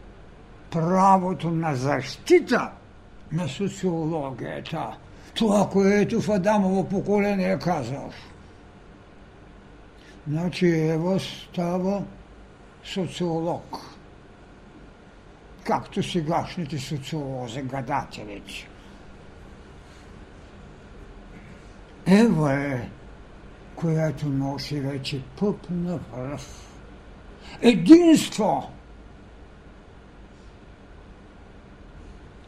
Правото 0.71 1.51
на 1.51 1.75
защита 1.75 2.71
на 3.33 3.49
социологията. 3.49 4.97
Това, 5.35 5.69
което 5.69 6.21
в 6.21 6.31
Адамово 6.31 6.89
поколение 6.89 7.53
е 7.53 7.59
казал. 7.59 8.11
Значи 10.29 10.67
Ева 10.69 11.21
става 11.21 12.03
социолог. 12.85 13.79
Както 15.65 16.03
сегашните 16.03 16.79
социолози, 16.79 17.63
гадателите. 17.63 18.69
Ева 22.07 22.55
е, 22.55 22.89
която 23.75 24.29
носи 24.29 24.81
вече 24.81 25.23
пъпна 25.39 25.99
връв 26.13 26.70
единство. 27.63 28.71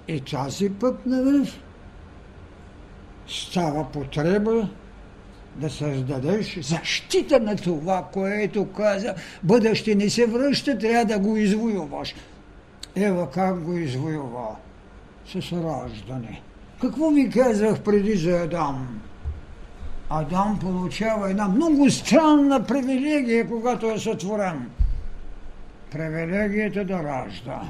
И 0.08 0.20
тази 0.20 0.70
път 0.70 1.06
на 1.06 1.46
става 3.28 3.84
потреба 3.92 4.68
да 5.56 5.70
създадеш 5.70 6.58
защита 6.60 7.40
на 7.40 7.56
това, 7.56 8.08
което 8.12 8.72
каза, 8.72 9.14
бъдеще 9.42 9.94
не 9.94 10.10
се 10.10 10.26
връща, 10.26 10.78
трябва 10.78 11.04
да 11.04 11.18
го 11.18 11.36
извоюваш. 11.36 12.14
Ева 12.96 13.30
как 13.30 13.60
го 13.60 13.72
извоюва? 13.72 14.56
С 15.26 15.52
раждане. 15.52 16.42
Какво 16.80 17.10
ви 17.10 17.30
казах 17.30 17.80
преди 17.80 18.16
за 18.16 18.30
Адам? 18.30 19.00
Адам 20.10 20.58
получава 20.58 21.30
една 21.30 21.48
много 21.48 21.90
странна 21.90 22.64
привилегия, 22.64 23.48
когато 23.48 23.90
е 23.90 23.98
сътворен– 23.98 24.70
привилегията 25.92 26.84
да 26.84 27.02
ражда. 27.02 27.62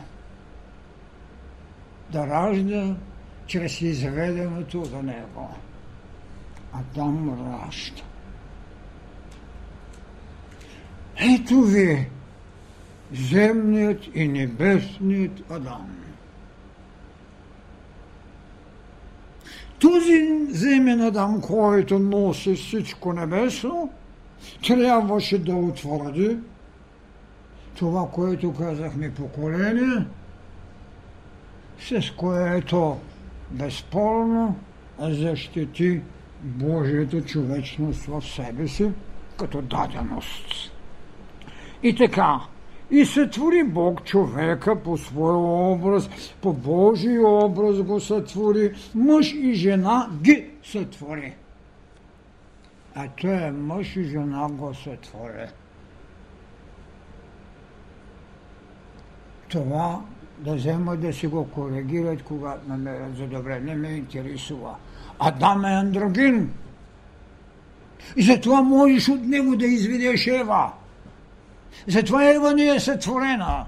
Да 2.10 2.26
ражда 2.26 2.96
чрез 3.46 3.80
изведеното 3.80 4.84
за 4.84 5.02
него. 5.02 5.54
А 6.72 6.78
там 6.94 7.30
ражда. 7.30 8.02
Ето 11.16 11.62
ви 11.62 12.08
земният 13.12 14.02
и 14.14 14.28
небесният 14.28 15.50
Адам. 15.50 15.96
Този 19.78 20.46
земен 20.48 21.00
Адам, 21.00 21.40
който 21.40 21.98
носи 21.98 22.54
всичко 22.54 23.12
небесно, 23.12 23.92
трябваше 24.66 25.38
да 25.38 25.54
утвърди 25.54 26.38
това, 27.74 28.08
което 28.12 28.54
казахме 28.54 29.14
поколение, 29.14 30.06
с 31.78 32.10
което 32.16 32.98
безспорно 33.50 34.56
защити 34.98 36.00
Божието 36.42 37.20
човечност 37.20 38.04
в 38.04 38.22
себе 38.22 38.68
си 38.68 38.90
като 39.38 39.62
даденост. 39.62 40.72
И 41.82 41.96
така, 41.96 42.40
и 42.90 43.06
сътвори 43.06 43.64
Бог 43.64 44.04
човека 44.04 44.82
по 44.82 44.98
своя 44.98 45.36
образ, 45.72 46.10
по 46.40 46.52
Божий 46.52 47.18
образ 47.18 47.82
го 47.82 48.00
сътвори, 48.00 48.74
мъж 48.94 49.32
и 49.32 49.54
жена 49.54 50.10
ги 50.22 50.50
сътвори. 50.64 51.34
А 52.94 53.08
той 53.20 53.46
е 53.46 53.50
мъж 53.50 53.96
и 53.96 54.04
жена 54.04 54.48
го 54.50 54.74
сътвори. 54.74 55.46
Това 59.52 60.00
да 60.38 60.54
взема 60.54 60.96
да 60.96 61.12
си 61.12 61.26
го 61.26 61.48
коригират, 61.48 62.22
когато 62.22 62.68
намерят 62.68 63.16
за 63.16 63.26
добре. 63.26 63.60
Не 63.60 63.74
ме 63.74 63.88
интересува. 63.88 64.74
Адам 65.18 65.64
е 65.64 65.72
андрогин. 65.72 66.52
И 68.16 68.22
затова 68.22 68.62
можеш 68.62 69.08
от 69.08 69.20
него 69.20 69.56
да 69.56 69.66
изведеш 69.66 70.26
Ева. 70.26 70.72
Затова 71.88 72.30
Ева 72.30 72.54
не 72.54 72.66
е 72.66 72.80
сътворена. 72.80 73.66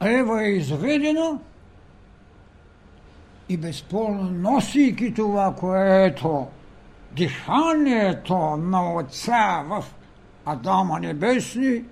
А 0.00 0.10
Ева 0.10 0.44
е 0.44 0.48
изведена 0.48 1.38
и 3.48 3.56
безспорно 3.56 4.30
носейки 4.30 5.14
това, 5.14 5.54
което 5.54 6.46
диханието 7.12 8.36
на 8.56 8.94
Отца 8.94 9.64
в 9.68 9.84
Адама 10.46 11.00
Небесни, 11.00 11.82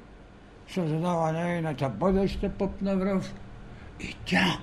създава 0.75 1.33
нейната 1.33 1.89
бъдеща 1.89 2.49
пъпна 2.49 2.97
връв 2.97 3.35
и 4.01 4.17
тя 4.27 4.59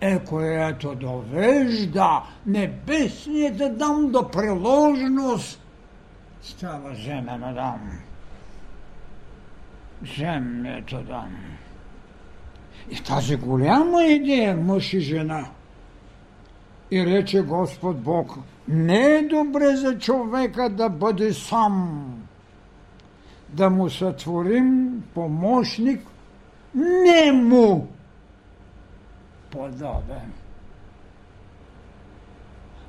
е 0.00 0.18
която 0.18 0.94
довежда 0.94 2.22
небесният 2.46 3.60
Адам 3.60 4.10
до 4.10 4.30
приложност. 4.30 5.60
Става 6.42 6.94
земен 6.94 7.44
Адам. 7.44 7.80
Земният 10.16 10.92
Адам. 10.92 11.36
И 12.90 13.02
тази 13.02 13.36
голяма 13.36 14.04
идея 14.04 14.56
мъж 14.56 14.92
и 14.92 15.00
жена. 15.00 15.46
И 16.90 17.06
рече 17.06 17.42
Господ 17.42 18.00
Бог, 18.00 18.38
не 18.68 19.00
е 19.00 19.22
добре 19.22 19.76
за 19.76 19.98
човека 19.98 20.70
да 20.70 20.88
бъде 20.88 21.32
сам, 21.32 22.04
да 23.54 23.70
му 23.70 23.90
сътворим 23.90 25.02
помощник, 25.14 26.00
не 26.74 27.32
му 27.32 27.88
подобен. 29.50 30.32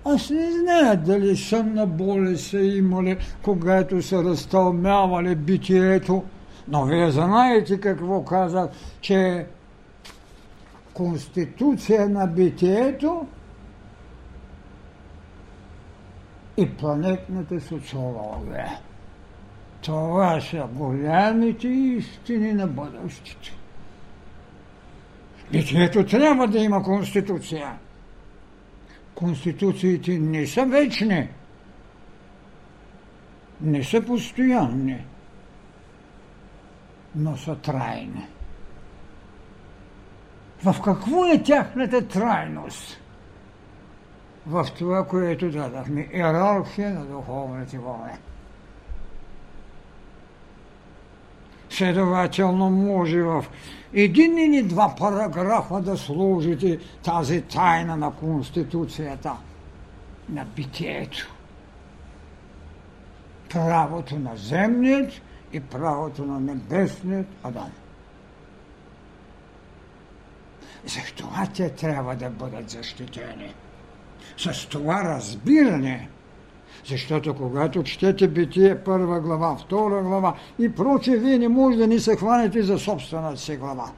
Аз 0.06 0.30
не 0.30 0.52
зная 0.52 0.98
дали 0.98 1.38
сънна 1.38 1.86
болест 1.88 2.48
са 2.48 2.60
имали, 2.60 3.18
когато 3.42 4.02
са 4.02 4.24
разтълмявали 4.24 5.36
битието, 5.36 6.24
но 6.68 6.86
вие 6.86 7.12
знаете 7.12 7.80
какво 7.80 8.24
казах, 8.24 8.70
че 9.02 9.46
конституция 10.94 12.10
на 12.10 12.28
битието 12.28 13.28
и 16.58 16.70
планетната 16.70 17.62
социология. 17.62 18.80
Това 19.86 20.42
са 20.42 20.68
голямите 20.74 21.68
истини 21.68 22.54
на 22.54 22.68
бъдещето. 22.68 23.54
Битието 25.52 26.06
трябва 26.06 26.48
да 26.48 26.60
има 26.60 26.84
конституция. 26.84 27.78
Конституциите 29.16 30.20
не 30.20 30.48
са 30.48 30.66
вечни, 30.66 31.30
не 33.62 33.84
са 33.84 34.02
постоянни, 34.02 35.06
но 37.16 37.38
са 37.38 37.56
трайни. 37.56 38.28
В 40.64 40.82
какво 40.84 41.26
е 41.26 41.44
тяхната 41.44 42.08
трайност? 42.08 43.02
В 44.48 44.68
това, 44.78 45.08
което 45.08 45.52
дадахме. 45.52 46.10
Иерархия 46.14 46.94
на 46.94 47.06
духовните 47.06 47.78
вълни. 47.78 48.12
Следователно 51.76 52.70
може 52.70 53.22
в 53.22 53.46
един 53.94 54.38
или 54.38 54.64
два 54.64 54.96
параграфа 54.96 55.82
да 55.82 55.98
служите 55.98 56.80
тази 57.04 57.42
тайна 57.42 57.98
на 57.98 58.12
Конституцията, 58.12 59.34
на 60.30 60.46
битието. 60.46 61.34
Правото 63.50 64.20
на 64.20 64.36
земният 64.36 65.14
и 65.54 65.60
правото 65.60 66.26
на 66.26 66.40
небесният 66.40 67.28
Адам. 67.44 67.72
Защо 70.86 71.30
те 71.56 71.70
трябва 71.70 72.16
да 72.16 72.30
бъдат 72.30 72.70
защитени? 72.70 73.54
С 74.38 74.70
това 74.70 75.04
разбиране– 75.04 76.10
защото 76.88 77.34
когато 77.34 77.84
четете 77.84 78.28
Битие 78.28 78.84
първа 78.84 79.20
глава, 79.20 79.56
втора 79.56 80.04
глава 80.04 80.36
и 80.60 80.76
проче, 80.76 81.18
вие 81.18 81.38
не 81.38 81.48
може 81.48 81.78
да 81.78 81.88
ни 81.88 82.00
се 82.00 82.16
хванете 82.16 82.64
за 82.64 82.80
собствената 82.80 83.38
си 83.38 83.56
глава. 83.58 83.92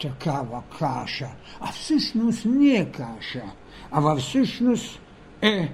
Такава 0.00 0.62
каша. 0.78 1.28
А 1.60 1.72
всъщност 1.72 2.44
не 2.44 2.68
е 2.68 2.84
каша, 2.84 3.42
а 3.90 4.00
във 4.00 4.18
всъщност 4.18 5.00
е 5.42 5.72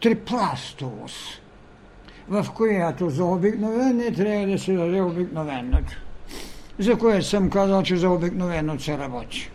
трипластовост, 0.00 1.42
в 2.28 2.46
която 2.54 3.10
за 3.10 3.24
обикновение 3.24 4.12
трябва 4.12 4.46
да 4.46 4.58
се 4.58 4.72
даде 4.72 5.00
обикновеното. 5.00 5.92
За 6.78 6.98
което 6.98 7.26
съм 7.26 7.50
казал, 7.50 7.82
че 7.82 7.96
за 7.96 8.10
обикновено 8.10 8.80
се 8.80 8.98
работи. 8.98 9.50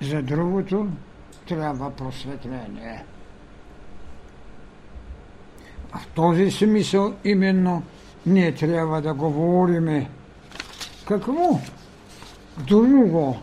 За 0.00 0.22
другото 0.22 0.88
трябва 1.46 1.90
просветление. 1.90 3.04
А 5.92 5.98
в 5.98 6.06
този 6.06 6.50
смисъл 6.50 7.14
именно 7.24 7.82
ние 8.26 8.54
трябва 8.54 9.02
да 9.02 9.14
говориме 9.14 10.10
какво 11.08 11.60
друго 12.66 13.36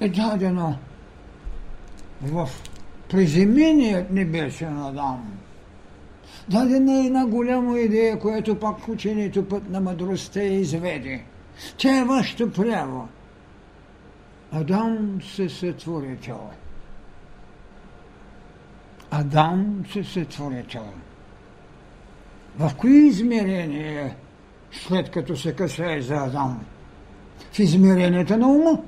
е 0.00 0.08
дадено 0.08 0.76
в 2.22 2.48
приземеният 3.08 4.10
небесен 4.10 4.82
Адам. 4.82 5.32
Дадена 6.48 6.92
е 6.92 7.06
една 7.06 7.26
голяма 7.26 7.78
идея, 7.78 8.18
която 8.18 8.58
пак 8.58 8.88
учението 8.88 9.48
път 9.48 9.70
на 9.70 9.80
мъдростта 9.80 10.42
изведе. 10.42 11.24
Тя 11.76 12.00
е 12.00 12.04
вашето 12.04 12.52
право. 12.52 13.08
Адам 14.52 15.18
се 15.22 15.48
сътворител. 15.48 16.50
Адам 19.10 19.84
се 19.92 20.04
сътворител. 20.04 20.86
В 22.58 22.70
кои 22.78 23.06
измерения, 23.06 24.16
след 24.72 25.10
като 25.10 25.36
се 25.36 25.54
касае 25.54 26.00
за 26.00 26.14
Адам? 26.14 26.64
В 27.52 27.58
измеренията 27.58 28.36
на 28.36 28.48
ума. 28.48 28.82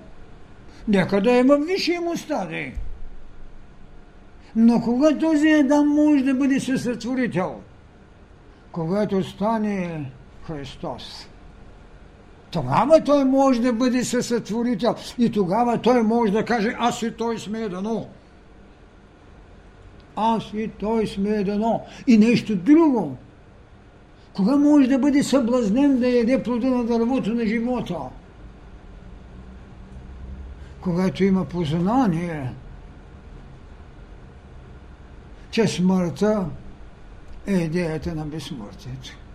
Нека 0.88 1.20
да 1.20 1.32
е 1.32 1.42
в 1.42 1.58
висшия 1.58 2.00
му 2.00 2.16
стадий. 2.16 2.72
Но 4.56 4.80
кога 4.80 5.18
този 5.18 5.50
Адам 5.50 5.88
може 5.88 6.24
да 6.24 6.34
бъде 6.34 6.60
съсътворител? 6.60 7.60
Когато 8.72 9.24
стане 9.24 10.10
Христос. 10.46 11.28
Тогава 12.50 13.04
той 13.04 13.24
може 13.24 13.60
да 13.60 13.72
бъде 13.72 14.04
съсътворител 14.04 14.94
и 15.18 15.30
тогава 15.32 15.78
той 15.78 16.02
може 16.02 16.32
да 16.32 16.44
каже 16.44 16.76
аз 16.78 17.02
и 17.02 17.10
той 17.10 17.38
сме 17.38 17.68
дано. 17.68 18.06
Аз 20.16 20.44
и 20.54 20.70
той 20.80 21.06
сме 21.06 21.44
дано. 21.44 21.82
И 22.06 22.18
нещо 22.18 22.56
друго. 22.56 23.16
Кога 24.36 24.56
може 24.56 24.88
да 24.88 24.98
бъде 24.98 25.22
съблазнен 25.22 25.98
да 25.98 26.08
яде 26.08 26.42
плода 26.42 26.66
на 26.66 26.84
дървото 26.84 27.34
на 27.34 27.46
живота? 27.46 27.98
Когато 30.80 31.24
има 31.24 31.44
познание, 31.44 32.52
че 35.50 35.66
смъртта 35.66 36.46
е 37.46 37.54
идеята 37.54 38.14
на 38.14 38.24
безсмъртието 38.24 39.27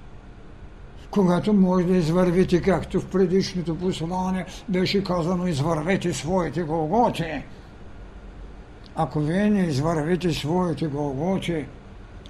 когато 1.14 1.54
може 1.54 1.86
да 1.86 1.98
извървите, 1.98 2.62
както 2.62 3.02
в 3.02 3.08
предишното 3.08 3.78
послание 3.78 4.46
беше 4.70 5.04
казано, 5.04 5.48
извървете 5.48 6.14
своите 6.14 6.64
голготи. 6.64 7.44
ако 8.96 9.20
вие 9.20 9.50
не 9.50 9.62
извървите 9.62 10.34
своите 10.34 10.88
голготи, 10.88 11.66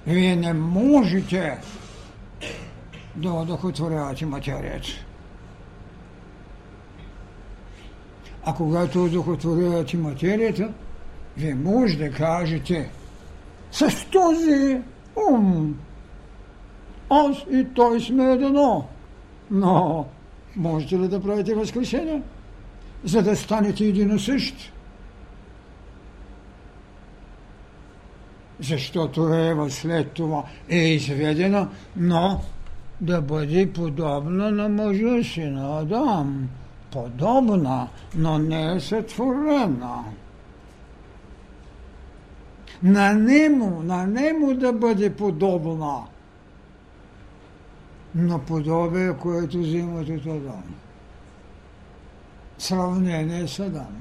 вие 0.06 0.36
не 0.36 0.52
можете 0.52 1.58
да 3.16 3.32
одухотворявате 3.32 4.26
материята. 4.26 4.88
А 8.44 8.54
когато 8.54 9.04
одухотворявате 9.04 9.96
материята, 9.96 10.72
вие 11.36 11.54
може 11.54 11.98
да 11.98 12.10
кажете 12.10 12.90
с 13.72 14.06
този 14.12 14.80
ум 15.30 15.74
аз 17.10 17.36
и 17.50 17.66
той 17.74 18.00
сме 18.00 18.32
едно. 18.32 18.84
Но 19.50 20.06
можете 20.56 20.98
ли 20.98 21.08
да 21.08 21.22
правите 21.22 21.54
възкресение, 21.54 22.22
за 23.04 23.22
да 23.22 23.36
станете 23.36 23.84
един 23.84 24.16
и 24.16 24.18
същ? 24.18 24.72
Защото 28.60 29.34
Ева 29.34 29.70
след 29.70 30.12
това 30.12 30.44
е 30.68 30.78
изведена, 30.78 31.68
но 31.96 32.40
да 33.00 33.20
бъде 33.20 33.72
подобна 33.72 34.50
на 34.50 34.68
мъжа 34.68 35.24
си, 35.24 35.44
на 35.44 35.78
Адам. 35.78 36.48
Подобна, 36.90 37.88
но 38.16 38.38
не 38.38 38.74
е 38.74 38.80
сътворена. 38.80 40.04
На 42.82 43.14
нему, 43.14 43.82
на 43.82 44.06
нему 44.06 44.54
да 44.54 44.72
бъде 44.72 45.16
подобна– 45.16 46.02
на 48.14 48.38
подобие, 48.38 49.12
което 49.12 49.58
взимат 49.58 50.08
от 50.08 50.26
Адам. 50.26 50.74
Сравнение 52.58 53.48
с 53.48 53.58
Адам. 53.58 53.96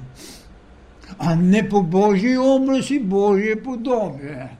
А 1.19 1.35
не 1.35 1.69
по 1.69 1.83
Божий 1.83 2.37
образ 2.37 2.89
и 2.89 2.99
Божие 2.99 3.63
подобие. 3.63 4.57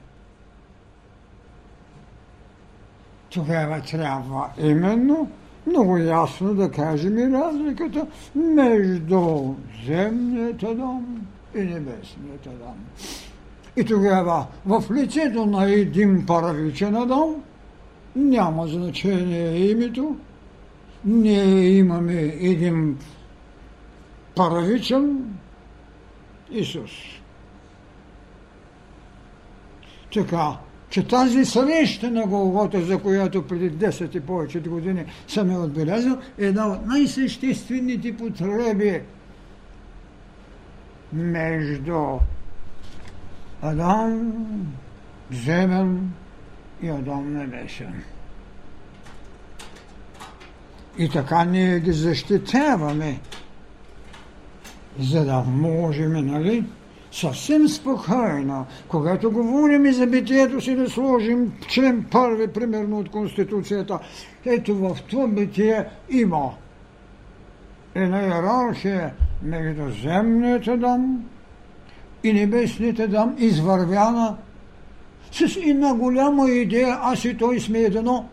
Тогава 3.30 3.80
трябва 3.80 4.48
именно 4.58 5.30
много 5.66 5.96
ясно 5.96 6.54
да 6.54 6.70
кажем 6.70 7.18
и 7.18 7.32
разликата 7.32 8.06
между 8.34 9.54
земният 9.86 10.62
Адам 10.62 11.26
и 11.54 11.58
небесният 11.58 12.46
Адам. 12.46 12.76
И 13.76 13.84
тогава 13.84 14.46
в 14.66 14.84
лицето 14.90 15.46
на 15.46 15.64
един 15.64 16.26
първичен 16.26 16.96
Адам– 16.96 17.34
няма 18.16 18.66
значение 18.66 19.70
името. 19.70 20.16
Ние 21.04 21.68
имаме 21.68 22.22
един 22.40 22.98
първичен 24.36 25.34
Исус. 26.50 26.90
Така, 30.14 30.56
че 30.88 31.06
тази 31.06 31.44
среща 31.44 32.10
на 32.10 32.26
Голгота, 32.26 32.80
за 32.80 32.98
която 32.98 33.46
преди 33.46 33.72
10 33.72 34.16
и 34.16 34.20
повече 34.20 34.60
години 34.60 35.04
съм 35.28 35.50
е 35.50 35.58
отбелязал, 35.58 36.18
е 36.38 36.44
една 36.46 36.66
от 36.66 36.86
най-съществените 36.86 38.16
потреби 38.16 39.00
между 41.12 42.18
Адам, 43.62 44.32
земен 45.32 46.12
и 46.84 46.88
Адам 46.88 47.32
Небесен. 47.32 48.02
И 50.98 51.08
така 51.08 51.44
ние 51.44 51.80
ги 51.80 51.92
защитаваме, 51.92 53.20
за 54.98 55.24
да 55.24 55.40
можем, 55.40 56.12
нали, 56.12 56.64
съвсем 57.12 57.68
спокойно, 57.68 58.66
когато 58.88 59.30
говорим 59.30 59.86
и 59.86 59.92
за 59.92 60.06
битието 60.06 60.60
си 60.60 60.76
да 60.76 60.90
сложим 60.90 61.52
член 61.68 62.06
първи, 62.10 62.52
примерно 62.52 62.98
от 62.98 63.10
Конституцията, 63.10 63.98
ето 64.44 64.76
в 64.76 64.96
това 65.10 65.28
битие 65.28 65.84
има 66.10 66.50
една 67.94 68.22
иерархия 68.22 69.14
между 69.42 69.90
земният 69.90 70.80
дом 70.80 71.24
и 72.24 72.32
небесният 72.32 73.10
дом, 73.10 73.34
извървяна 73.38 74.36
с 75.34 75.56
една 75.56 75.94
голяма 75.94 76.50
идея, 76.50 76.98
аз 77.02 77.24
и 77.24 77.36
той 77.36 77.60
сме 77.60 77.78
едно, 77.78 78.28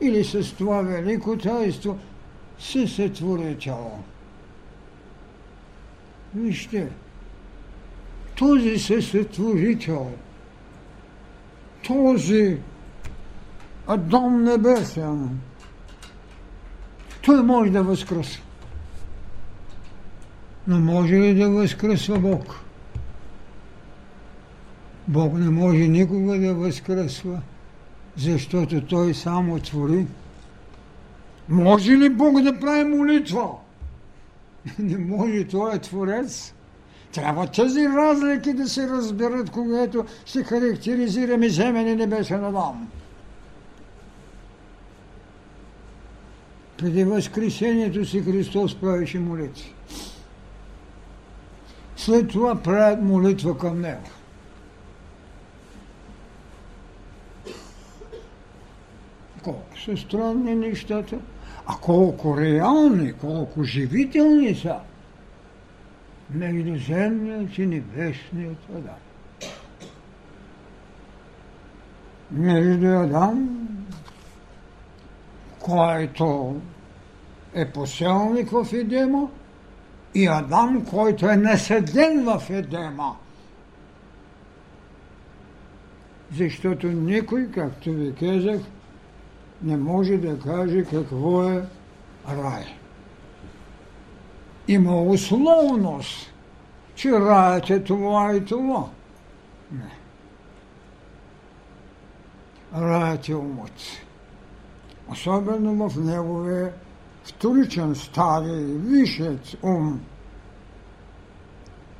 или 0.00 0.24
с 0.24 0.52
това 0.52 0.82
велико 0.82 1.36
тайство, 1.36 1.98
се 2.58 2.86
сътвори 2.86 3.56
тяло. 3.60 3.98
Вижте, 6.34 6.88
този 8.36 8.78
се 8.78 9.02
сътворител, 9.02 10.10
този 11.86 12.58
Адам 13.86 14.44
Небесен, 14.44 15.40
той 17.22 17.42
може 17.42 17.70
да 17.70 17.82
възкръсва. 17.82 18.42
Но 20.66 20.80
може 20.80 21.14
ли 21.14 21.34
да 21.34 21.50
възкръсва 21.50 22.18
Бог? 22.18 22.67
Бог 25.08 25.32
не 25.32 25.50
може 25.50 25.88
никога 25.88 26.38
да 26.38 26.54
възкръсва, 26.54 27.40
защото 28.16 28.80
Той 28.80 29.14
само 29.14 29.58
твори. 29.58 30.06
Може 31.48 31.90
ли 31.90 32.08
Бог 32.08 32.42
да 32.42 32.60
прави 32.60 32.84
молитва? 32.84 33.48
Не 34.78 34.98
може, 34.98 35.48
Той 35.48 35.74
е 35.74 35.78
Творец. 35.78 36.54
Трябва 37.12 37.46
тези 37.46 37.88
разлики 37.88 38.52
да 38.52 38.68
се 38.68 38.88
разберат, 38.88 39.50
когато 39.50 40.04
се 40.26 40.44
характеризираме 40.44 41.48
земен 41.48 41.88
и 41.88 41.96
небесен 41.96 42.44
Адам. 42.44 42.88
Преди 46.78 47.04
Възкресението 47.04 48.04
си 48.04 48.22
Христос 48.22 48.74
правеше 48.74 49.18
молитви. 49.18 49.74
След 51.96 52.28
това 52.28 52.54
правят 52.54 53.02
молитва 53.02 53.58
към 53.58 53.80
Него. 53.80 54.08
Колко 59.44 59.78
са 59.84 59.96
странни 59.96 60.54
нещата, 60.54 61.18
а 61.66 61.74
колко 61.82 62.40
реални, 62.40 63.12
колко 63.12 63.62
живителни 63.62 64.54
са 64.54 64.76
между 66.30 66.76
земният 66.76 67.58
и 67.58 67.66
небесният 67.66 68.58
Адам. 68.76 68.94
Между 72.30 72.86
Адам, 72.86 73.68
който 75.60 76.56
е 77.54 77.70
поселник 77.70 78.50
в 78.50 78.66
Едема, 78.72 79.28
и 80.14 80.26
Адам, 80.26 80.84
който 80.84 81.28
е 81.28 81.36
наседен 81.36 82.24
в 82.24 82.42
Едема. 82.50 83.16
Защото 86.36 86.86
никой, 86.86 87.50
както 87.50 87.90
ви 87.90 88.14
казах, 88.14 88.60
не 89.62 89.76
може 89.76 90.16
да 90.16 90.38
каже 90.38 90.84
какво 90.84 91.44
е 91.44 91.64
рай. 92.28 92.64
Има 94.68 95.02
условност, 95.02 96.32
че 96.94 97.12
раят 97.12 97.70
е 97.70 97.84
това 97.84 98.36
и 98.36 98.44
това. 98.44 98.88
Не. 99.72 99.98
Раят 102.80 103.28
е 103.28 103.34
умът. 103.34 103.80
Особено 105.12 105.88
в 105.88 105.96
неговия 106.04 106.72
вторичен 107.24 107.94
стари 107.94 108.64
висшец 108.64 109.54
ум. 109.62 110.00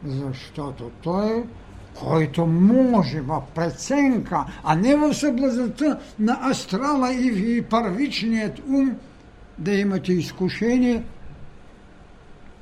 Защото 0.05 0.91
той 1.03 1.45
който 2.01 2.47
може 2.47 3.21
в 3.21 3.43
преценка, 3.55 4.45
а 4.65 4.77
не 4.77 4.97
в 4.97 5.15
съблазната 5.15 5.99
на 6.19 6.39
астрала 6.51 7.13
и 7.13 7.63
първичният 7.63 8.59
ум, 8.69 8.97
да 9.59 9.75
имате 9.75 10.13
изкушение 10.13 11.03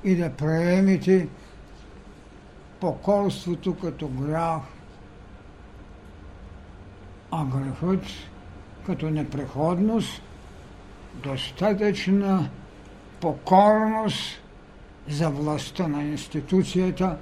и 0.05 0.17
да 0.17 0.31
приемете 0.31 1.29
покорството 2.81 3.75
като 3.75 4.09
грях, 4.09 4.63
а 7.31 7.45
грехът 7.45 8.05
като 8.87 9.11
непреходност, 9.11 10.23
достатъчна 11.15 12.49
покорност 13.21 14.43
за 15.09 15.31
властта 15.31 15.89
на 15.89 16.03
институцията, 16.03 17.17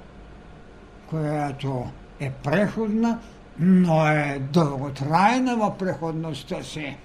която 1.09 1.85
е 2.19 2.31
преходна, 2.31 3.19
но 3.59 4.07
е 4.07 4.41
дълготрайна 4.53 5.57
в 5.57 5.77
преходността 5.77 6.63
си. 6.63 6.97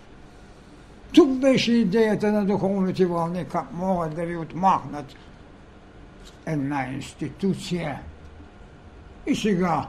Тук 1.14 1.30
беше 1.30 1.72
идеята 1.72 2.32
на 2.32 2.46
духовните 2.46 3.06
вълни, 3.06 3.44
как 3.44 3.72
могат 3.72 4.14
да 4.14 4.26
ви 4.26 4.36
отмахнат 4.36 5.14
една 6.46 6.86
институция. 6.92 8.00
И 9.26 9.34
сега 9.34 9.86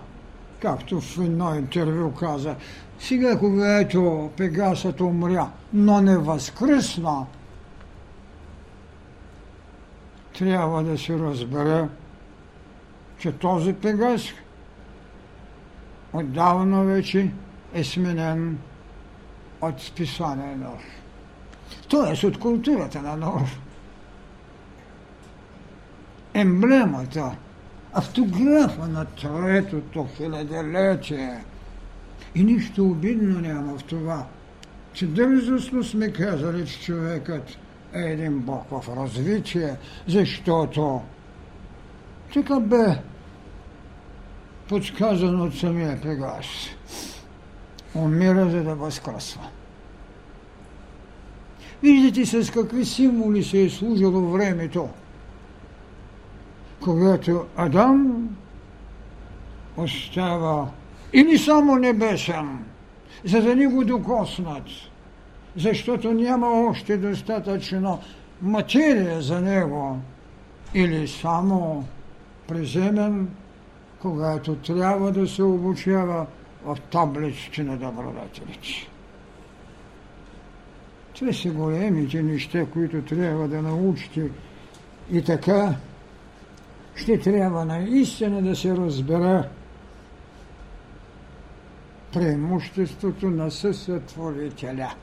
както 0.61 1.01
в 1.01 1.17
едно 1.17 1.55
интервю 1.55 2.11
каза, 2.11 2.55
сега, 2.99 3.39
когато 3.39 4.29
Пегасът 4.37 5.01
умря, 5.01 5.49
но 5.73 6.01
не 6.01 6.17
възкръсна, 6.17 7.25
трябва 10.37 10.83
да 10.83 10.97
се 10.97 11.19
разбере, 11.19 11.87
че 13.17 13.31
този 13.31 13.73
Пегас 13.73 14.21
отдавна 16.13 16.83
вече 16.83 17.31
е 17.73 17.83
сменен 17.83 18.57
от 19.61 19.81
списание 19.81 20.55
Нор. 20.55 20.79
Тоест 21.87 22.23
от 22.23 22.39
културата 22.39 23.01
на 23.01 23.17
Нор. 23.17 23.59
Емблемата, 26.33 27.31
автографа 27.93 28.87
на 28.87 29.05
третото 29.05 30.07
хилядолетие. 30.17 31.43
И 32.35 32.43
нищо 32.43 32.85
обидно 32.85 33.39
няма 33.39 33.77
в 33.77 33.83
това, 33.83 34.25
че 34.93 35.07
дързостно 35.07 35.83
сме 35.83 36.11
казали, 36.11 36.67
че 36.67 36.81
човекът 36.81 37.57
е 37.93 37.99
един 37.99 38.39
бог 38.39 38.65
в 38.69 38.95
развитие, 38.95 39.75
защото 40.07 41.01
така 42.33 42.59
бе 42.59 42.97
подсказано 44.71 45.43
от 45.43 45.55
самия 45.55 46.01
Пегас. 46.01 46.45
Умира, 47.95 48.49
за 48.49 48.63
да 48.63 48.75
възкръсва. 48.75 49.41
Виждате 51.83 52.25
с 52.25 52.51
какви 52.51 52.85
символи 52.85 53.43
се 53.43 53.63
е 53.63 53.69
служило 53.69 54.31
времето, 54.31 54.89
когато 56.83 57.45
Адам 57.55 58.29
остава 59.77 60.67
и 61.13 61.23
не 61.23 61.37
само 61.37 61.75
небесен, 61.75 62.59
за 63.25 63.41
да 63.41 63.55
ни 63.55 63.65
го 63.65 63.85
докоснат, 63.85 64.65
защото 65.55 66.13
няма 66.13 66.47
още 66.47 66.97
достатъчно 66.97 67.99
материя 68.41 69.21
за 69.21 69.41
него, 69.41 69.99
или 70.73 71.07
само 71.07 71.85
приземен, 72.47 73.27
когато 74.01 74.55
трябва 74.55 75.11
да 75.11 75.27
се 75.27 75.43
обучава 75.43 76.25
в 76.65 76.77
таблиците 76.91 77.63
на 77.63 77.77
добродателите. 77.77 78.87
Това 81.13 81.33
са 81.33 81.49
големите 81.49 82.23
неща, 82.23 82.65
които 82.65 83.01
трябва 83.01 83.47
да 83.47 83.61
научите. 83.61 84.29
И 85.11 85.21
така 85.21 85.75
ще 86.95 87.19
трябва 87.19 87.65
наистина 87.65 88.41
да 88.41 88.55
се 88.55 88.77
разбере 88.77 89.43
преимуществото 92.13 93.29
на 93.29 93.51
съсътворителя. 93.51 94.93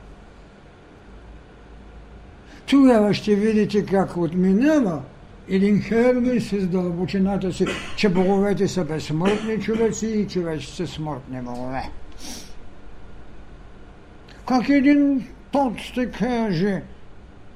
Тогава 2.69 3.13
ще 3.13 3.35
видите 3.35 3.85
как 3.85 4.17
отминава 4.17 5.01
един 5.49 5.81
Хермес 5.81 6.49
с 6.49 6.67
дълбочината 6.67 7.53
си, 7.53 7.65
че 7.95 8.09
боговете 8.09 8.67
са 8.67 8.85
безсмъртни 8.85 9.61
човеци 9.61 10.07
и 10.07 10.27
човеци 10.27 10.75
са 10.75 10.87
смъртни 10.87 11.41
богове. 11.41 11.89
Как 14.47 14.69
един 14.69 15.27
тот 15.51 15.77
ще 15.77 16.11
каже 16.11 16.83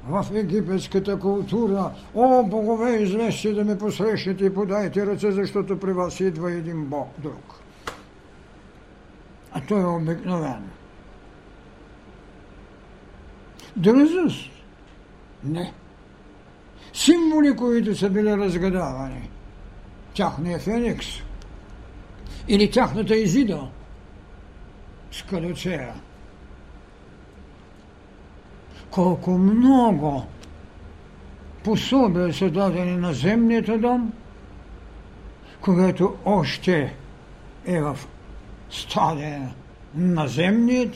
в 0.07 0.25
египетската 0.33 1.19
култура, 1.19 1.91
о, 2.15 2.43
богове, 2.43 2.91
излезте 2.91 3.53
да 3.53 3.65
ме 3.65 3.77
посрещате 3.77 4.45
и 4.45 4.53
подайте 4.53 5.05
ръце, 5.05 5.31
защото 5.31 5.79
при 5.79 5.93
вас 5.93 6.19
идва 6.19 6.51
един 6.51 6.85
бог 6.85 7.07
друг. 7.17 7.59
А 9.51 9.61
той 9.67 9.81
е 9.81 9.85
обикновен. 9.85 10.69
Дръзост? 13.75 14.51
Не 15.43 15.73
символи, 16.93 17.55
които 17.55 17.95
са 17.95 18.09
били 18.09 18.37
разгадавани. 18.37 19.29
Тяхния 20.13 20.59
феникс 20.59 21.05
или 22.47 22.71
тяхната 22.71 23.15
изида 23.15 23.67
с. 25.11 25.93
Колко 28.91 29.31
много 29.31 30.25
пособия 31.63 32.33
са 32.33 32.49
дадени 32.49 32.97
на 32.97 33.13
земният 33.13 33.81
дом, 33.81 34.13
когато 35.61 36.15
още 36.25 36.95
е 37.65 37.81
в 37.81 37.99
стадия 38.69 39.53
на 39.95 40.27
земният, 40.27 40.95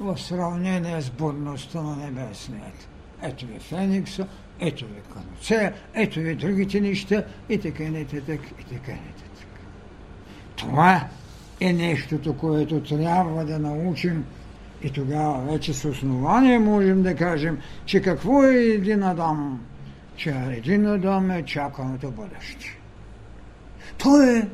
в 0.00 0.18
сравнение 0.18 1.02
с 1.02 1.10
будността 1.10 1.82
на 1.82 1.96
небесният. 1.96 2.88
Ето 3.22 3.46
ви 3.46 3.58
Феникса, 3.58 4.26
ето 4.60 4.84
ви 4.86 5.00
каноцея, 5.14 5.72
ето 5.94 6.20
ви 6.20 6.34
другите 6.34 6.80
неща 6.80 7.24
и 7.48 7.58
така 7.58 7.82
и 7.82 7.90
нататък, 7.90 8.40
и 8.60 8.64
така 8.64 8.92
и 8.92 8.94
нататък. 8.94 9.48
Това 10.56 11.08
е 11.60 11.72
нещото, 11.72 12.36
което 12.36 12.82
трябва 12.82 13.44
да 13.44 13.58
научим 13.58 14.24
и 14.82 14.90
тогава 14.90 15.52
вече 15.52 15.74
с 15.74 15.84
основание 15.84 16.58
можем 16.58 17.02
да 17.02 17.16
кажем, 17.16 17.58
че 17.84 18.02
какво 18.02 18.44
е 18.44 18.54
един 18.54 19.02
Адам? 19.02 19.60
Че 20.16 20.30
един 20.30 20.86
Адам 20.86 21.30
е 21.30 21.42
чаканото 21.42 22.10
бъдеще. 22.10 22.78
Той 23.98 24.38
е 24.38 24.46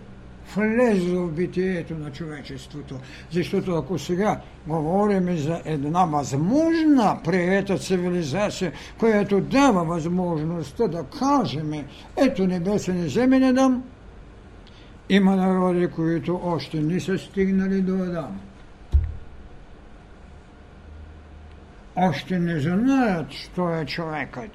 влезло 0.57 1.27
в 1.27 1.33
битието 1.33 1.95
на 1.95 2.13
човечеството. 2.13 2.99
Защото 3.31 3.75
ако 3.75 3.99
сега 3.99 4.41
говорим 4.67 5.37
за 5.37 5.63
една 5.65 6.05
възможна 6.05 7.19
приета 7.25 7.79
цивилизация, 7.79 8.73
която 8.99 9.41
дава 9.41 9.85
възможността 9.85 10.89
да 10.89 11.05
кажем, 11.19 11.73
ето 12.17 12.47
небесен 12.47 13.05
и 13.05 13.09
земен 13.09 13.45
Адам, 13.45 13.83
има 15.09 15.37
народи, 15.37 15.87
които 15.87 16.41
още 16.45 16.81
не 16.81 17.01
са 17.01 17.19
стигнали 17.19 17.81
до 17.81 17.95
Адам. 17.95 18.41
Още 21.97 22.39
не 22.39 22.61
знаят, 22.61 23.33
що 23.33 23.75
е 23.75 23.87
човекът. 23.87 24.53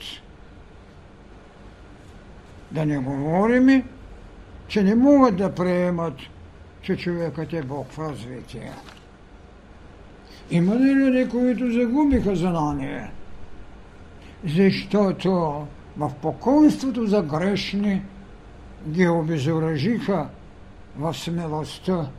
Да 2.72 2.86
не 2.86 2.98
говорим, 2.98 3.84
че 4.70 4.84
не 4.84 4.96
могат 4.96 5.38
да 5.38 5.56
приемат, 5.56 6.14
че 6.82 6.98
човекът 6.98 7.54
е 7.54 7.62
Бог 7.62 7.92
в 7.92 8.00
развитие. 8.00 8.72
Има 10.52 10.76
ли 10.76 10.96
люди, 10.96 11.30
които 11.30 11.72
загубиха 11.72 12.36
знание? 12.36 13.12
Защото 14.46 15.32
в 15.98 16.12
покойството 16.22 17.06
за 17.06 17.22
грешни 17.22 18.02
ги 18.88 19.08
обезоръжиха 19.08 20.30
в 20.98 21.14
смелостта 21.14 22.10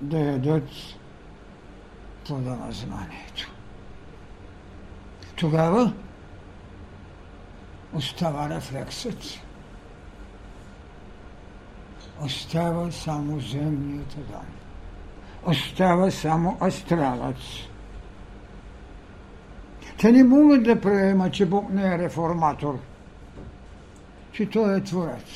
да 0.00 0.18
ядат 0.18 0.68
плода 2.26 2.50
на 2.50 2.72
знанието. 2.72 3.52
Тогава 5.36 5.92
остава 7.94 8.48
рефлексът 8.48 9.42
остава 12.20 12.90
само 12.90 13.40
земният 13.40 14.16
дом. 14.30 14.46
Остава 15.46 16.10
само 16.10 16.56
астралът. 16.60 17.36
Те 19.98 20.12
не 20.12 20.24
могат 20.24 20.64
да 20.64 20.80
приемат, 20.80 21.32
че 21.32 21.46
Бог 21.46 21.70
не 21.70 21.94
е 21.94 21.98
реформатор, 21.98 22.78
че 24.32 24.50
Той 24.50 24.76
е 24.76 24.80
Творец. 24.80 25.28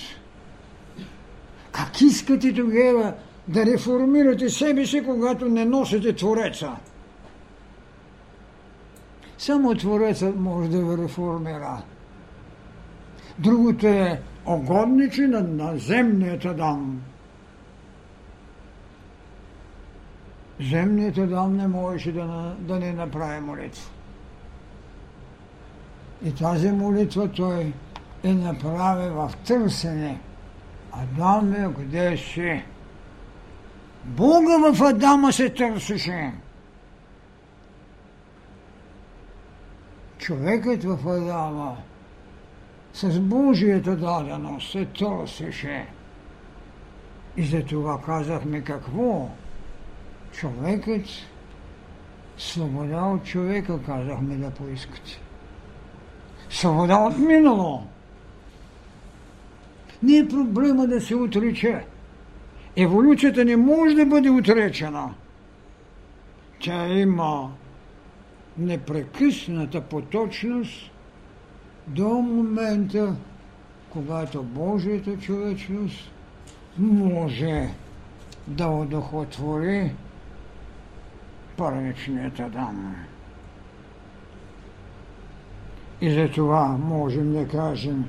Как 1.73 2.01
искате 2.01 2.55
тогава 2.55 3.15
да 3.49 3.67
реформирате 3.67 4.49
себе 4.49 4.87
си, 4.87 5.05
когато 5.05 5.49
не 5.49 5.65
носите 5.65 6.17
Твореца? 6.17 6.77
Само 9.39 9.75
Творецът 9.75 10.37
може 10.37 10.71
да 10.71 10.79
ви 10.79 11.03
реформира. 11.03 11.83
Другото 13.39 13.87
е 13.87 14.23
огодничи 14.47 15.27
на 15.27 15.41
наземният 15.41 16.45
Адам. 16.45 17.03
Земният 20.61 21.19
Адам 21.19 21.57
не 21.57 21.67
можеше 21.67 22.13
да, 22.13 22.57
да 22.59 22.79
не 22.79 22.93
направи 22.93 23.41
молитва. 23.41 23.91
И 26.25 26.35
тази 26.35 26.73
молитва 26.73 27.29
той 27.29 27.73
е 28.25 28.35
направи 28.35 29.09
в 29.09 29.33
търсене. 29.47 30.21
Адаме, 30.93 31.75
къде 31.77 32.17
си? 32.17 32.65
Бога 34.05 34.73
в 34.73 34.83
Адама 34.83 35.33
се 35.33 35.51
търсеше. 35.51 36.33
Човекът 40.19 40.85
в 40.85 41.09
Адама 41.09 41.77
с 42.97 43.21
Божията 43.21 43.97
даденост 43.97 44.71
се 44.71 44.85
търсеше. 44.85 45.87
И 47.37 47.47
за 47.47 47.65
това 47.65 48.01
казахме 48.03 48.61
какво? 48.61 49.29
Човекът, 50.33 51.07
свобода 52.39 53.03
от 53.03 53.25
човека, 53.25 53.83
казахме 53.83 54.37
да 54.37 54.51
поискате. 54.51 55.21
Свобода 56.51 56.97
от 56.97 57.19
минало. 57.19 57.83
Не 60.03 60.17
е 60.17 60.29
проблема 60.29 60.87
да 60.87 61.01
се 61.01 61.15
отрече. 61.15 61.85
Еволюцията 62.77 63.45
не 63.45 63.57
може 63.57 63.95
да 63.95 64.07
бъде 64.07 64.31
отречена. 64.31 65.15
Тя 66.61 66.87
има 66.87 67.51
непрекъсната 68.59 69.81
поточност 69.81 70.91
до 71.87 72.09
момента, 72.09 73.15
когато 73.91 74.43
Божията 74.43 75.19
човечност 75.19 76.11
може 76.79 77.71
да 78.47 78.67
удохотвори 78.67 79.95
първичният 81.57 82.41
Адам. 82.41 82.97
И 86.01 86.11
за 86.11 86.31
това 86.31 86.69
можем 86.69 87.33
да 87.33 87.49
кажем, 87.49 88.05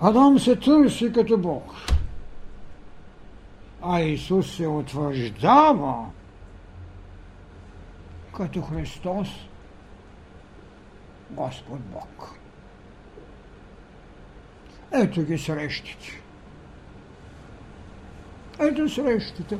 Адам 0.00 0.38
се 0.38 0.56
търси 0.56 1.12
като 1.12 1.38
Бог, 1.38 1.74
а 3.82 4.00
Исус 4.00 4.56
се 4.56 4.66
утвърждава 4.66 6.06
като 8.36 8.62
Христос, 8.62 9.28
Господ 11.36 11.80
Бог. 11.80 12.34
Ето 14.92 15.22
ги 15.22 15.38
срещите. 15.38 16.20
Ето 18.60 18.88
срещата 18.88 19.58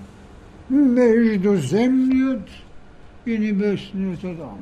между 0.71 1.57
земният 1.57 2.49
и 3.27 3.39
небесният 3.39 4.25
Адам. 4.25 4.59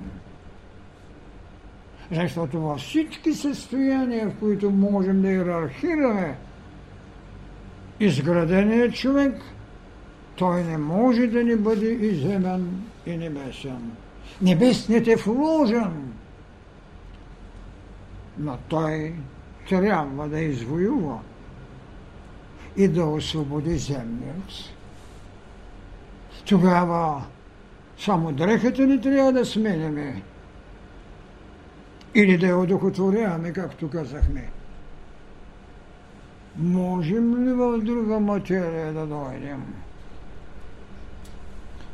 Защото 2.12 2.60
във 2.60 2.80
всички 2.80 3.32
състояния, 3.32 4.28
в 4.30 4.38
които 4.38 4.70
можем 4.70 5.22
да 5.22 5.28
иерархираме 5.28 6.36
изграденият 8.00 8.94
човек, 8.94 9.42
той 10.36 10.64
не 10.64 10.78
може 10.78 11.26
да 11.26 11.44
ни 11.44 11.56
бъде 11.56 11.86
и 11.86 12.14
земен, 12.14 12.82
и 13.06 13.16
небесен. 13.16 13.92
Небесният 14.42 15.08
е 15.08 15.16
вложен, 15.16 16.13
но 18.39 18.59
той 18.68 19.14
трябва 19.68 20.28
да 20.28 20.41
извоюва 20.41 21.18
и 22.76 22.89
да 22.89 23.05
освободи 23.05 23.78
земният. 23.78 24.53
Тогава 26.49 27.24
само 27.99 28.32
дрехата 28.32 28.87
ни 28.87 29.01
трябва 29.01 29.32
да 29.32 29.45
сменяме 29.45 30.22
или 32.14 32.39
да 32.39 32.47
я 32.47 32.59
одухотворяваме, 32.59 33.53
както 33.53 33.91
казахме. 33.91 34.51
Можем 36.57 37.45
ли 37.45 37.53
в 37.53 37.78
друга 37.78 38.20
материя 38.20 38.93
да 38.93 39.07
дойдем? 39.07 39.64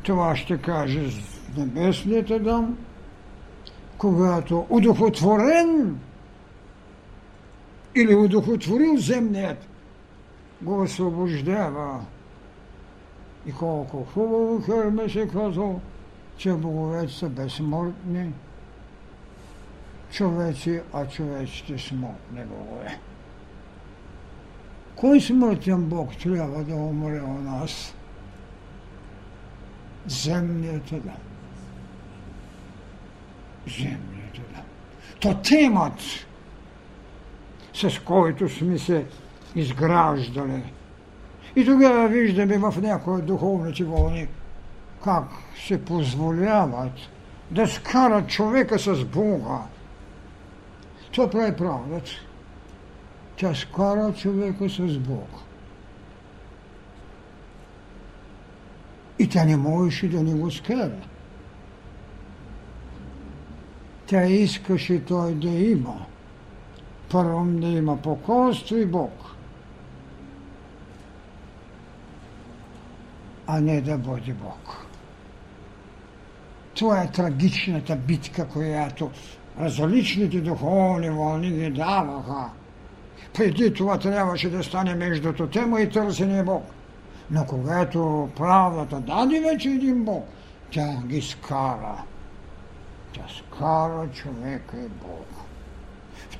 Това 0.03 0.35
ще 0.35 0.57
каже 0.57 1.09
Небесният 1.57 2.31
Адам, 2.31 2.77
когато 3.97 4.65
удохотворен 4.69 5.99
или 7.95 8.15
удохотворил 8.15 8.97
земният, 8.97 9.67
го 10.61 10.81
освобождава. 10.81 12.05
И 13.45 13.53
колко 13.53 14.03
хубаво 14.03 14.61
Херме 14.61 15.09
се 15.09 15.27
казал, 15.27 15.81
че 16.37 16.53
боговете 16.53 17.13
са 17.13 17.29
безсмъртни 17.29 18.31
човеци, 20.11 20.81
а 20.93 21.07
човеците 21.07 21.77
смъртни 21.77 22.45
богове. 22.45 22.99
Кой 24.95 25.21
смъртен 25.21 25.83
Бог 25.83 26.17
трябва 26.17 26.63
да 26.63 26.75
умре 26.75 27.21
у 27.21 27.33
нас? 27.33 27.93
Земният 30.07 30.91
Адам. 30.91 31.17
Земният 33.67 34.37
Адам. 34.49 34.65
То 35.19 35.41
темат, 35.41 35.99
с 37.89 37.99
който 37.99 38.49
сме 38.49 38.77
се 38.77 39.05
изграждали. 39.55 40.63
И 41.55 41.65
тогава 41.65 42.07
виждаме 42.07 42.57
в 42.57 42.81
някои 42.81 43.21
духовните 43.21 43.83
вълни 43.83 44.27
как 45.03 45.23
се 45.67 45.85
позволяват 45.85 46.93
да 47.51 47.67
скарат 47.67 48.27
човека 48.27 48.79
с 48.79 49.05
Бога. 49.05 49.59
Това 51.11 51.29
прави 51.29 51.55
правдата. 51.55 52.11
Тя 53.35 53.55
скара 53.55 54.13
човека 54.13 54.69
с 54.69 54.97
Бога. 54.97 55.41
И 59.19 59.29
тя 59.29 59.45
не 59.45 59.57
можеше 59.57 60.09
да 60.09 60.23
не 60.23 60.33
го 60.33 60.51
скара. 60.51 60.91
Тя 64.05 64.25
искаше 64.25 65.05
той 65.05 65.33
да 65.33 65.49
има. 65.49 66.05
Първо 67.11 67.45
да 67.45 67.67
има 67.67 67.97
покойство 67.97 68.75
и 68.75 68.85
Бог. 68.85 69.11
а 73.53 73.61
не 73.61 73.81
да 73.81 73.97
бъде 73.97 74.33
Бог. 74.33 74.85
Това 76.73 77.01
е 77.01 77.11
трагичната 77.11 77.95
битка, 77.95 78.47
която 78.47 79.11
различните 79.59 80.41
духовни 80.41 81.09
вълни 81.09 81.51
ги 81.51 81.69
даваха. 81.69 82.49
Преди 83.33 83.73
това 83.73 83.97
трябваше 83.97 84.49
да 84.49 84.63
стане 84.63 84.95
между 84.95 85.47
тема 85.47 85.81
и 85.81 85.89
търсене 85.89 86.43
Бог. 86.43 86.63
Но 87.31 87.45
когато 87.45 88.29
правдата 88.35 88.99
даде 88.99 89.39
вече 89.39 89.69
един 89.69 90.03
Бог, 90.03 90.25
тя 90.71 90.95
ги 91.05 91.21
скара. 91.21 92.03
Тя 93.13 93.25
скара 93.37 94.07
човека 94.13 94.77
и 94.77 94.87
Бог. 94.87 95.40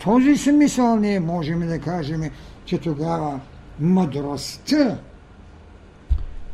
Този 0.04 0.38
смисъл 0.38 0.96
ние 0.96 1.20
можем 1.20 1.68
да 1.68 1.80
кажем, 1.80 2.22
че 2.66 2.78
тогава 2.78 3.40
мъдростта 3.80 4.98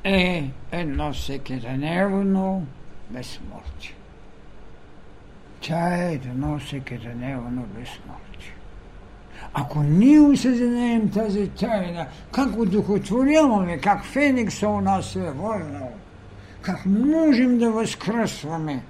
е 0.04 0.50
едно 0.72 1.14
всекидневно 1.14 2.66
безсмъртие. 3.10 3.96
Тя 5.62 5.96
е 5.96 6.14
едно 6.14 6.60
всекидневно 6.60 7.62
безсмъртие. 7.62 8.54
Ако 9.54 9.84
ние 9.84 10.20
осъзнаем 10.20 11.10
тази 11.10 11.48
тайна, 11.48 12.08
как 12.32 12.52
го 12.52 12.66
духотворяваме, 12.66 13.78
как 13.78 14.04
Феникса 14.04 14.68
у 14.68 14.82
нас 14.82 15.16
е 15.16 15.32
върнал, 15.32 15.92
как 16.62 16.86
можем 16.86 17.58
да 17.58 17.72
възкръсваме, 17.72 18.84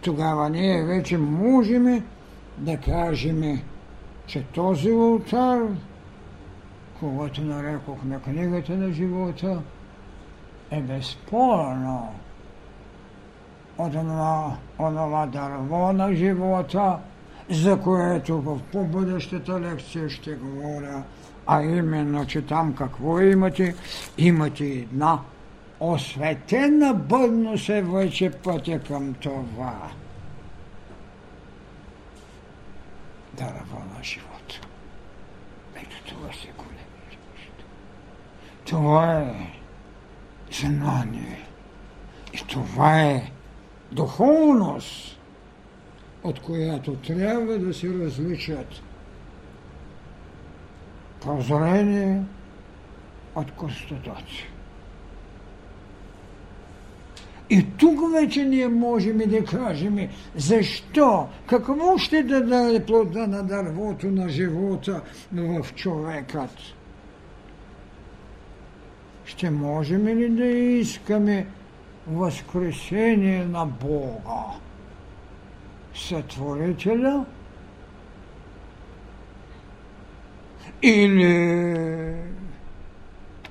тогава 0.00 0.50
ние 0.50 0.84
вече 0.84 1.18
можем 1.18 2.02
да 2.58 2.76
кажем, 2.76 3.60
че 4.28 4.42
този 4.42 4.92
ултар, 4.92 5.60
когато 7.00 7.42
нарекохме 7.42 8.18
книгата 8.24 8.72
на 8.72 8.92
живота, 8.92 9.62
е 10.70 10.80
безспорно 10.80 12.14
от 13.78 13.94
онова, 13.94 14.56
онова 14.78 15.26
дърво 15.26 15.92
на 15.92 16.14
живота, 16.14 16.98
за 17.50 17.80
което 17.80 18.40
в 18.40 18.60
по-бъдещата 18.72 19.60
лекция 19.60 20.10
ще 20.10 20.34
говоря, 20.34 21.02
а 21.46 21.62
именно, 21.62 22.26
че 22.26 22.42
там 22.42 22.74
какво 22.74 23.20
имате? 23.20 23.74
Имате 24.18 24.64
една 24.64 25.18
осветена 25.80 26.94
бъдно 26.94 27.58
се 27.58 27.82
вече 27.82 28.30
пътя 28.30 28.80
към 28.80 29.14
това. 29.14 29.74
Дърво 33.38 33.78
на 33.96 34.04
живота. 34.04 34.60
Ето 35.76 35.96
това 36.08 36.32
се 36.32 36.48
големи 36.56 37.18
Това 38.64 39.20
е 39.20 39.52
знание. 40.52 41.48
И 42.34 42.46
това 42.48 43.02
е 43.02 43.32
духовност, 43.92 45.20
от 46.22 46.40
която 46.40 46.96
трябва 46.96 47.58
да 47.58 47.74
се 47.74 47.88
различат 47.88 48.82
прозрение 51.20 52.22
от 53.34 53.50
констатация. 53.50 54.46
И 57.50 57.66
тук 57.78 58.12
вече 58.12 58.44
ние 58.44 58.68
можем 58.68 59.18
да 59.18 59.44
кажем 59.44 60.08
защо, 60.36 61.28
какво 61.46 61.98
ще 61.98 62.22
даде 62.22 62.86
плода 62.86 63.26
на 63.26 63.42
дървото 63.42 64.10
на 64.10 64.28
живота 64.28 65.00
в 65.32 65.66
човекът. 65.74 66.50
ще 69.28 69.50
можем 69.50 70.06
ли 70.06 70.28
да 70.28 70.46
искаме 70.46 71.46
възкресение 72.06 73.44
на 73.44 73.66
Бога, 73.66 74.44
Сътворителя, 75.94 77.24
или 80.82 82.14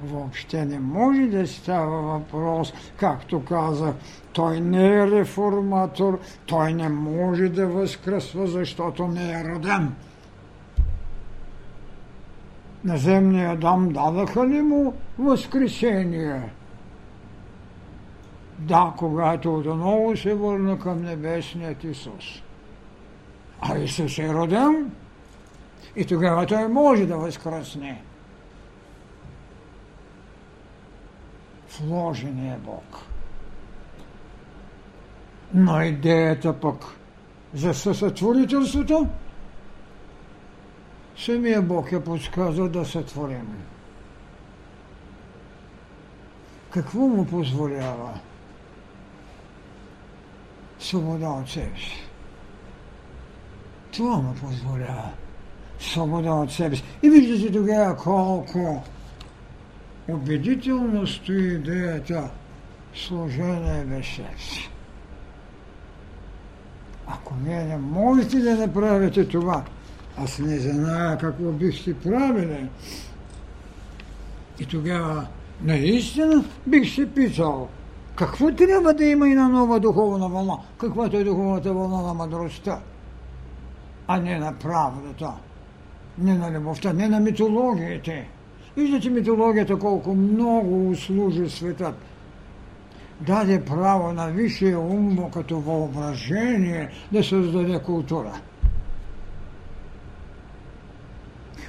въобще 0.04 0.66
не 0.66 0.80
може 0.80 1.22
да 1.22 1.48
става 1.48 2.02
въпрос, 2.02 2.74
както 2.98 3.46
казах, 3.46 3.96
той 4.34 4.60
не 4.60 4.88
е 4.88 5.12
реформатор, 5.12 6.20
той 6.46 6.74
не 6.74 6.90
може 6.90 7.50
да 7.50 7.68
възкръсва, 7.68 8.48
защото 8.48 9.08
не 9.08 9.32
е 9.32 9.44
роден. 9.44 9.96
На 12.84 12.98
земния 12.98 13.52
Адам 13.52 13.90
дадаха 13.90 14.48
ли 14.48 14.62
му 14.62 14.94
възкресение? 15.20 16.42
Да, 18.60 18.94
когато 18.98 19.56
отново 19.56 20.18
се 20.18 20.34
върна 20.34 20.80
към 20.80 21.02
небесният 21.02 21.84
Исус. 21.84 22.44
А 23.62 23.78
Исус 23.78 24.20
е 24.20 24.34
роден 24.34 24.92
и 25.96 26.06
тогава 26.06 26.46
той 26.46 26.68
може 26.68 27.06
да 27.06 27.18
възкръсне. 27.18 28.02
Вложен 31.82 32.52
е 32.52 32.58
Бог. 32.58 32.98
Но 35.54 35.82
идеята 35.82 36.60
пък 36.60 36.86
за 37.54 37.74
съсътворителството 37.74 39.08
самия 41.18 41.62
Бог 41.62 41.92
е 41.92 42.04
подсказал 42.04 42.70
да 42.70 42.86
сътворим. 42.86 43.64
Какво 46.70 47.00
му 47.00 47.26
позволява? 47.26 48.20
Свобода 50.80 51.30
от 51.30 51.50
себе 51.50 51.78
си. 51.78 52.08
Това 53.92 54.18
му 54.18 54.36
позволява. 54.36 55.10
Свобода 55.80 56.32
от 56.32 56.52
себе 56.52 56.76
си. 56.76 56.84
И 57.04 57.10
виждате 57.10 57.54
тогава 57.54 57.98
колко 57.98 58.84
убедително 60.08 61.08
стои 61.08 61.54
идеята 61.54 62.30
служение 62.96 63.86
без 63.86 64.06
сердце. 64.06 64.70
Ако 67.08 67.34
вие 67.34 67.64
не 67.64 67.78
можете 67.78 68.40
да 68.40 68.56
направите 68.56 69.28
това, 69.28 69.64
аз 70.18 70.40
не 70.40 70.60
зная 70.60 71.18
какво 71.18 71.52
бихте 71.52 71.94
правили. 72.00 72.70
И 74.60 74.66
тогава 74.66 75.28
наистина 75.62 76.44
бих 76.68 76.96
се 76.96 77.14
питал, 77.14 77.70
какво 78.16 78.52
трябва 78.52 78.94
да 78.94 79.06
има 79.06 79.28
и 79.28 79.34
на 79.34 79.50
нова 79.50 79.80
духовна 79.80 80.30
вълна, 80.30 80.58
каквато 80.78 81.18
е 81.18 81.24
духовната 81.24 81.74
вълна 81.74 82.02
на 82.02 82.14
мъдростта, 82.14 82.80
а 84.08 84.20
не 84.20 84.40
на 84.40 84.54
правдата, 84.54 85.34
не 86.18 86.38
на 86.38 86.52
любовта, 86.52 86.94
не 86.94 87.08
на 87.08 87.20
митологиите. 87.20 88.28
Виждате 88.78 89.10
митологията 89.10 89.80
колко 89.80 90.16
много 90.16 90.90
услужи 90.90 91.50
светът. 91.50 91.96
Даде 93.22 93.66
право 93.66 94.14
на 94.14 94.28
висшия 94.28 94.80
ум 94.80 95.32
като 95.34 95.60
въображение 95.60 96.90
да 97.12 97.24
създаде 97.24 97.80
култура. 97.80 98.42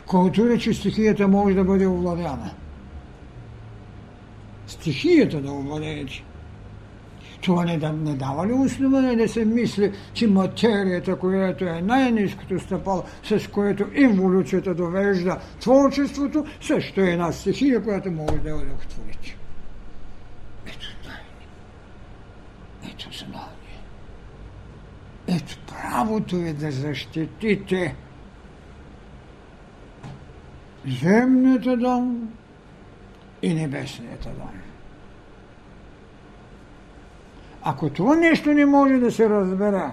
Култура, 0.07 0.59
че 0.59 0.75
стихията 0.75 1.29
може 1.29 1.55
да 1.55 1.65
бъде 1.65 1.87
овладяна. 1.87 2.51
Стихията 4.67 5.41
да 5.41 5.53
овладеете. 5.53 6.25
Това 7.41 7.65
не, 7.65 7.79
да, 7.79 7.93
не 7.93 8.15
дава 8.15 8.47
ли 8.47 8.53
основание 8.53 9.17
да 9.17 9.29
се 9.29 9.45
мисли, 9.45 9.93
че 10.13 10.27
материята, 10.27 11.17
която 11.17 11.65
е 11.65 11.83
най-низкото 11.83 12.61
стъпало, 12.61 13.03
с 13.23 13.51
което 13.51 13.87
еволюцията 13.95 14.75
довежда 14.75 15.39
творчеството, 15.61 16.45
също 16.61 17.01
е 17.01 17.11
една 17.11 17.33
стихия, 17.33 17.83
която 17.83 18.11
може 18.11 18.39
да 18.39 18.49
я 18.49 18.57
удовлетворите. 18.57 19.37
Ето 20.67 20.87
знание. 21.03 21.47
Ето 22.85 23.19
знание. 23.19 23.59
Ето 25.29 25.59
правото 25.67 26.37
е 26.37 26.53
да 26.53 26.71
защитите 26.71 27.95
земната 31.03 31.77
дом 31.77 32.29
и 33.43 33.55
небесният 33.55 34.23
дом. 34.23 34.68
Ако 37.71 37.91
това 37.91 38.17
нещо 38.17 38.53
не 38.53 38.67
може 38.67 38.95
да 38.95 39.13
се 39.13 39.29
разбере, 39.29 39.91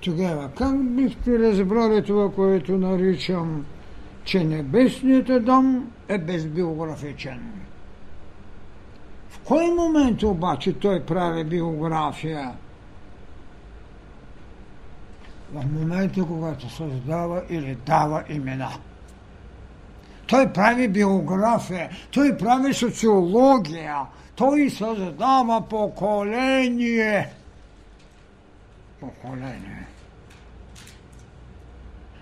тогава 0.00 0.50
как 0.58 0.84
бихте 0.84 1.38
разбрали 1.38 2.04
това, 2.04 2.32
което 2.32 2.78
наричам, 2.78 3.64
че 4.24 4.44
небесният 4.44 5.44
дом 5.44 5.90
е 6.08 6.18
безбиографичен? 6.18 7.52
В 9.28 9.38
кой 9.38 9.70
момент 9.70 10.22
обаче 10.22 10.78
той 10.78 11.00
прави 11.00 11.44
биография? 11.44 12.52
В 15.52 15.64
момента, 15.72 16.26
когато 16.26 16.70
създава 16.70 17.42
или 17.50 17.78
дава 17.86 18.24
имена. 18.28 18.70
Той 20.26 20.52
прави 20.52 20.88
биография, 20.88 21.90
той 22.12 22.36
прави 22.36 22.74
социология, 22.74 23.96
той 24.36 24.70
създава 24.70 25.68
поколение. 25.68 27.32
Поколение. 29.00 29.86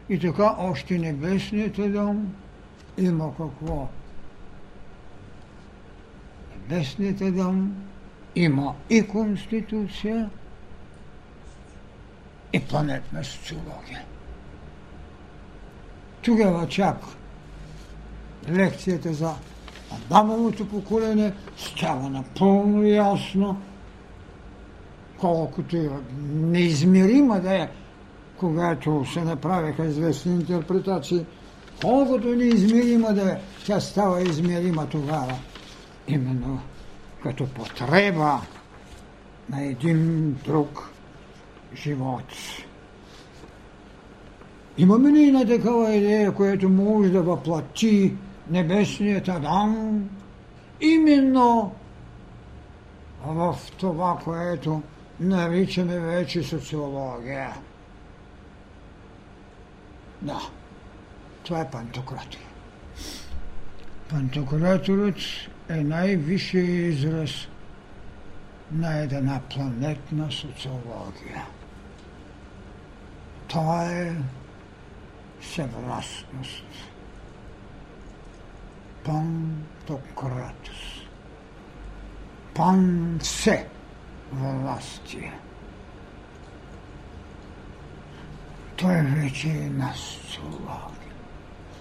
И 0.09 0.19
така 0.19 0.55
още 0.59 0.99
небесният 0.99 1.93
дом 1.93 2.35
има 2.99 3.37
какво? 3.37 3.89
Небесният 6.53 7.37
дом 7.37 7.75
има 8.37 8.75
и 8.91 9.09
конституция, 9.09 10.31
и 12.53 12.61
планетна 12.61 13.25
социология. 13.25 14.05
Тогава 16.23 16.69
чак 16.69 16.97
лекцията 18.49 19.15
за 19.15 19.35
Адамовото 20.11 20.69
поколение 20.69 21.33
става 21.57 22.11
напълно 22.11 22.85
ясно, 22.85 23.57
колкото 25.19 25.77
и 25.77 25.91
неизмерима 26.35 27.41
да 27.41 27.55
е, 27.55 27.69
когато 28.37 29.05
се 29.13 29.21
направиха 29.21 29.87
известни 29.87 30.33
интерпретации, 30.33 31.27
колкото 31.83 32.29
неизмерима 32.29 33.13
да 33.13 33.33
е, 33.33 33.39
тя 33.67 33.81
става 33.81 34.23
измерима 34.23 34.87
тогава. 34.87 35.35
Именно 36.09 36.61
като 37.23 37.47
потреба 37.47 38.41
на 39.51 39.65
един 39.65 40.33
друг 40.45 40.91
живот. 41.75 42.25
Имаме 44.79 45.11
ли 45.11 45.33
на 45.33 45.47
такава 45.47 45.95
идея, 45.95 46.33
която 46.33 46.69
може 46.69 47.11
да 47.11 47.23
въплати 47.23 48.13
небесният 48.51 49.29
Адам 49.29 50.11
именно 50.81 51.75
в 53.27 53.57
това, 53.79 54.19
което 54.25 54.83
наричаме 55.21 56.01
вече 56.01 56.43
социология. 56.43 57.55
Да, 60.23 60.41
това 61.43 61.61
е 61.61 61.71
пантократор. 61.71 62.39
Пантократорът 64.11 65.17
е 65.69 65.77
най-висшия 65.77 66.87
израз 66.89 67.31
на 68.73 68.99
една 68.99 69.41
планетна 69.51 70.33
социология. 70.33 71.47
Това 73.49 73.93
е 73.93 74.15
съвластност 75.41 76.92
Пантократус. 79.04 80.78
Панце 82.56 83.68
властие. 84.32 85.34
Той 88.78 88.96
вече 89.02 89.50
е 89.50 89.70
на 89.70 89.94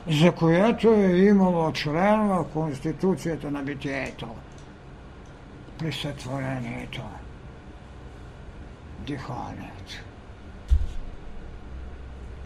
за 0.08 0.32
която 0.32 0.88
е 0.88 1.16
имало 1.16 1.72
член 1.72 2.28
в 2.28 2.44
Конституцията 2.52 3.50
на 3.50 3.62
битието 3.62 4.28
при 5.78 5.92
сътворението, 5.92 7.02
диханието, 8.98 10.04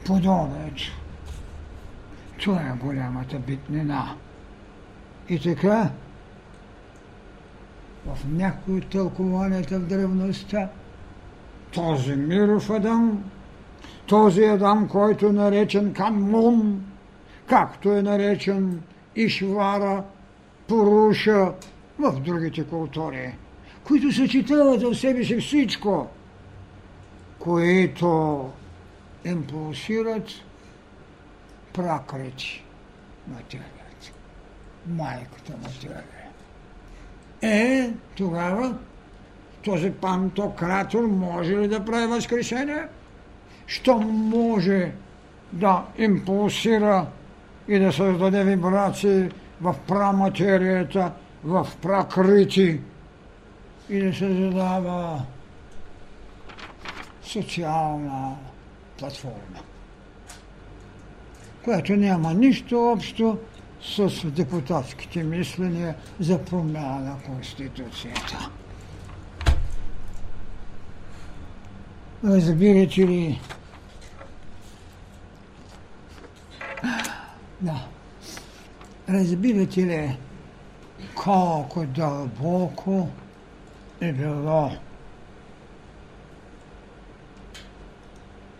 подобието. 0.06 0.92
Това 2.42 2.60
е 2.60 2.78
голямата 2.78 3.38
битнина 3.38 4.14
И 5.29 5.39
така, 5.39 5.89
в 8.05 8.17
някои 8.29 8.77
от 8.77 8.89
тълкованията 8.89 9.79
в 9.79 9.87
древността, 9.87 10.69
този 11.73 12.15
миров 12.15 12.69
Адам, 12.69 13.23
този 14.07 14.43
Адам, 14.43 14.87
който 14.87 15.25
е 15.25 15.31
наречен 15.31 15.93
Канмун, 15.93 16.85
както 17.47 17.91
е 17.91 18.01
наречен 18.01 18.81
Ишвара, 19.15 20.03
Поруша 20.67 21.53
в 21.99 22.19
другите 22.19 22.63
култури, 22.63 23.35
които 23.83 24.11
съчетават 24.11 24.81
в 24.81 24.95
себе 24.95 25.23
си 25.23 25.37
всичко, 25.37 26.07
които 27.39 28.49
импулсират 29.25 30.27
пракрити 31.73 32.63
материята, 33.27 33.74
майката 34.87 35.53
материя. 35.63 36.03
Е, 37.41 37.89
тогава 38.15 38.77
този 39.63 39.91
пантократор 39.91 41.03
може 41.03 41.57
ли 41.57 41.67
да 41.67 41.85
прави 41.85 42.07
възкресение? 42.07 42.87
Що 43.65 43.97
може 43.99 44.91
да 45.53 45.85
импулсира 45.97 47.05
и 47.67 47.79
да 47.79 47.93
създаде 47.93 48.43
вибрации 48.43 49.29
в 49.61 49.75
праматерията, 49.87 51.11
в 51.43 51.67
пракрити 51.81 52.79
и 53.89 53.99
да 54.01 54.13
се 54.13 54.33
задава 54.33 55.21
социална 57.23 58.35
платформа, 58.99 59.59
която 61.63 61.95
няма 61.95 62.33
нищо 62.33 62.91
общо 62.91 63.37
с 63.85 64.31
депутатските 64.31 65.23
мисления 65.23 65.95
за 66.19 66.45
промяна 66.45 66.99
на 66.99 67.17
Конституцията. 67.25 68.49
Разбирате 72.23 73.07
ли? 73.07 73.41
Да. 77.61 77.87
Разбирате 79.09 79.81
ли 79.81 80.17
колко 81.15 81.85
дълбоко 81.85 83.09
е 84.01 84.13
било 84.13 84.71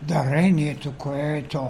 дарението, 0.02 0.94
което 0.98 1.70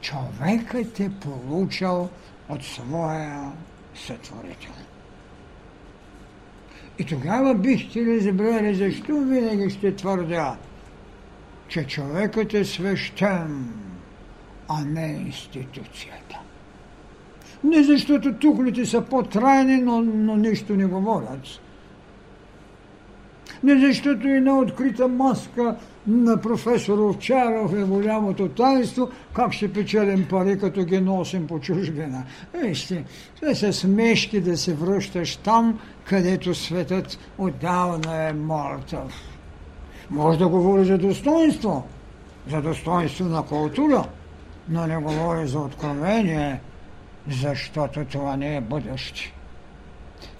човекът 0.00 1.00
е 1.00 1.10
получал 1.20 2.10
от 2.48 2.64
своя 2.64 3.52
сътворител. 3.94 4.72
И 6.98 7.04
тогава 7.04 7.54
бихте 7.54 8.06
разбрали 8.06 8.74
защо 8.74 9.20
винаги 9.20 9.70
ще 9.70 9.96
твърдя, 9.96 10.56
че 11.68 11.86
човекът 11.86 12.54
е 12.54 12.64
свещен, 12.64 13.68
а 14.68 14.84
не 14.84 15.06
институцията. 15.26 16.38
Не 17.64 17.82
защото 17.82 18.34
тухлите 18.34 18.86
са 18.86 19.02
по-трайни, 19.02 19.76
но, 19.76 20.00
но 20.02 20.36
нищо 20.36 20.76
не 20.76 20.84
говорят. 20.84 21.46
Не 23.62 23.80
защото 23.86 24.28
една 24.28 24.58
открита 24.58 25.08
маска 25.08 25.76
на 26.06 26.40
професор 26.40 26.98
Овчаров 26.98 27.72
е 27.72 27.84
голямото 27.84 28.48
таинство, 28.48 29.08
как 29.32 29.52
ще 29.52 29.72
печелим 29.72 30.26
пари, 30.28 30.58
като 30.58 30.84
ги 30.84 31.00
носим 31.00 31.46
по 31.46 31.60
чужбина. 31.60 32.24
Вижте, 32.54 33.04
това 33.40 33.54
са 33.54 33.72
смешки 33.72 34.40
да 34.40 34.56
се 34.56 34.74
връщаш 34.74 35.36
там, 35.36 35.80
където 36.04 36.54
светът 36.54 37.18
отдавна 37.38 38.28
е 38.28 38.32
мъртъв. 38.32 39.12
Може 40.10 40.38
да 40.38 40.48
говори 40.48 40.84
за 40.84 40.98
достоинство, 40.98 41.86
за 42.50 42.62
достоинство 42.62 43.24
на 43.24 43.42
култура, 43.42 44.04
но 44.68 44.86
не 44.86 44.96
говори 44.96 45.46
за 45.46 45.58
откровение, 45.58 46.60
защото 47.28 48.04
това 48.04 48.36
не 48.36 48.56
е 48.56 48.60
бъдеще. 48.60 49.32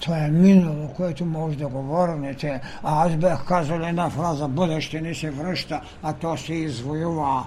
Това 0.01 0.19
е 0.19 0.31
минало, 0.31 0.89
което 0.97 1.25
може 1.25 1.59
да 1.59 1.69
го 1.69 1.83
върнете. 1.83 2.61
А 2.83 3.07
аз 3.07 3.17
бях 3.17 3.47
казал 3.47 3.77
една 3.77 4.11
фраза, 4.11 4.49
бъдеще 4.49 5.01
не 5.01 5.15
се 5.15 5.31
връща, 5.31 5.81
а 6.03 6.13
то 6.13 6.37
се 6.37 6.55
извоюва. 6.55 7.47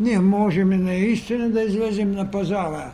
Ние 0.00 0.18
можем 0.18 0.84
наистина 0.84 1.50
да 1.50 1.62
излезем 1.62 2.12
на 2.12 2.30
пазара. 2.30 2.90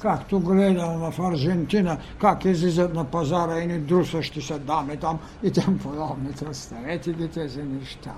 Както 0.00 0.40
гледам 0.40 1.10
в 1.10 1.20
Аржентина, 1.20 1.98
как 2.20 2.44
излизат 2.44 2.94
на 2.94 3.04
пазара 3.04 3.60
и 3.60 3.66
ни 3.66 3.78
друсащи 3.78 4.42
се 4.42 4.58
дами 4.58 4.96
там 4.96 5.18
и 5.42 5.52
тем 5.52 5.78
подобните. 5.78 6.48
Оставете 6.48 7.12
ги 7.12 7.28
тези 7.28 7.62
неща. 7.62 8.14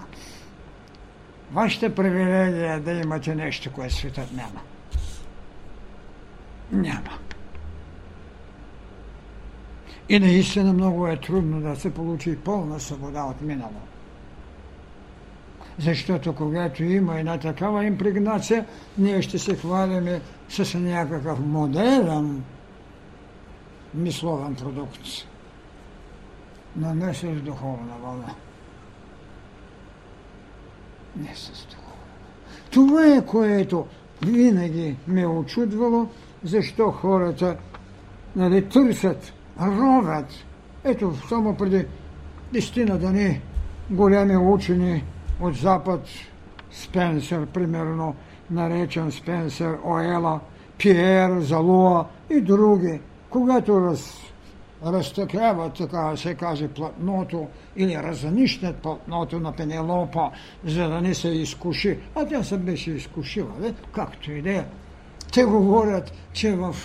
Вашата 1.52 1.94
привилегия 1.94 2.72
е 2.72 2.80
да 2.80 2.92
имате 2.92 3.34
нещо, 3.34 3.72
което 3.72 3.94
светът 3.94 4.32
няма. 4.32 4.60
Няма. 6.72 7.18
И 10.08 10.18
наистина 10.18 10.72
много 10.72 11.06
е 11.06 11.16
трудно 11.16 11.60
да 11.60 11.76
се 11.76 11.94
получи 11.94 12.36
пълна 12.36 12.80
свобода 12.80 13.22
от 13.24 13.40
минало. 13.40 13.80
Защото 15.78 16.34
когато 16.34 16.84
има 16.84 17.18
една 17.18 17.38
такава 17.38 17.84
импрегнация, 17.84 18.66
ние 18.98 19.22
ще 19.22 19.38
се 19.38 19.56
хвалиме 19.56 20.20
с 20.48 20.78
някакъв 20.78 21.38
модерен 21.46 22.42
мисловен 23.94 24.54
продукт, 24.54 25.00
но 26.76 26.94
не 26.94 27.14
с 27.14 27.26
духовна 27.26 27.92
вълна. 28.02 28.34
Не 31.16 31.34
с 31.34 31.66
духовна. 31.66 31.90
Това 32.70 33.06
е 33.06 33.26
което 33.26 33.86
винаги 34.22 34.96
ме 35.06 35.26
очудвало– 35.26 36.08
защо 36.44 36.90
хората 36.90 37.56
нали, 38.36 38.68
търсят, 38.68 39.32
ровят. 39.60 40.26
Ето, 40.84 41.14
само 41.28 41.56
преди 41.56 41.86
десетина 42.52 42.98
дни 42.98 43.40
големи 43.90 44.36
учени 44.36 45.04
от 45.40 45.54
Запад, 45.54 46.00
Спенсер, 46.70 47.46
примерно, 47.46 48.14
наречен 48.50 49.12
Спенсер, 49.12 49.78
Оела, 49.84 50.40
Пиер, 50.78 51.40
Залуа 51.40 52.04
и 52.30 52.40
други, 52.40 53.00
когато 53.30 53.80
раз, 53.80 54.20
разтъкяват, 54.86 55.74
така 55.74 56.16
се 56.16 56.34
каже, 56.34 56.68
платното 56.68 57.46
или 57.76 57.96
разнищат 57.96 58.76
платното 58.76 59.40
на 59.40 59.52
Пенелопа, 59.52 60.30
за 60.64 60.88
да 60.88 61.00
не 61.00 61.14
се 61.14 61.28
изкуши. 61.28 61.98
А 62.14 62.26
тя 62.26 62.42
се 62.42 62.58
беше 62.58 62.90
изкушила, 62.90 63.52
не? 63.60 63.74
както 63.92 64.32
и 64.32 64.42
да 64.42 64.50
е. 64.50 64.64
Те 65.32 65.44
говорят, 65.44 66.12
че 66.32 66.52
в 66.52 66.76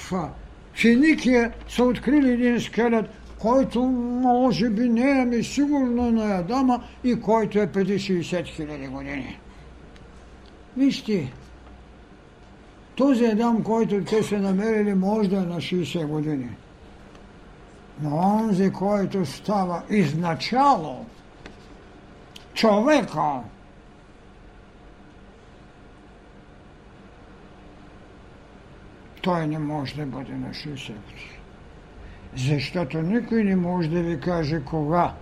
Финикия 0.74 1.52
са 1.70 1.84
открили 1.84 2.32
един 2.32 2.62
скелет, 2.62 3.06
който 3.40 3.84
може 3.84 4.70
би 4.70 4.90
не 4.90 5.22
е 5.22 5.26
ми 5.26 5.44
сигурно 5.44 6.12
на 6.12 6.38
Адама 6.38 6.84
и 7.04 7.22
който 7.22 7.60
е 7.60 7.72
преди 7.72 7.94
60 7.94 8.46
хиляди 8.46 8.88
години. 8.88 9.40
Вижте, 10.78 11.32
този 12.96 13.26
Адам, 13.26 13.64
който 13.64 14.04
те 14.04 14.24
са 14.24 14.38
намерили, 14.38 14.94
може 14.94 15.30
да 15.30 15.36
е 15.36 15.40
на 15.40 15.58
60 15.58 16.06
години. 16.06 16.50
Но 18.02 18.18
онзи, 18.18 18.72
който 18.72 19.26
става 19.26 19.82
изначало 19.90 21.06
човека, 22.54 23.40
той 29.26 29.48
не 29.48 29.60
може 29.60 29.96
да 29.96 30.06
бъде 30.06 30.34
на 30.34 30.50
60 30.50 30.68
години. 30.88 31.40
Защото 32.36 33.02
никой 33.02 33.44
не 33.44 33.56
може 33.56 33.90
да 33.90 34.02
ви 34.02 34.20
каже 34.20 34.62
кога 34.66 35.14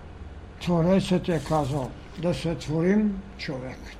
Творецът 0.62 1.30
е 1.30 1.41
казал 1.47 1.91
да 2.22 2.34
сътворим 2.34 3.22
човекът. 3.38 3.97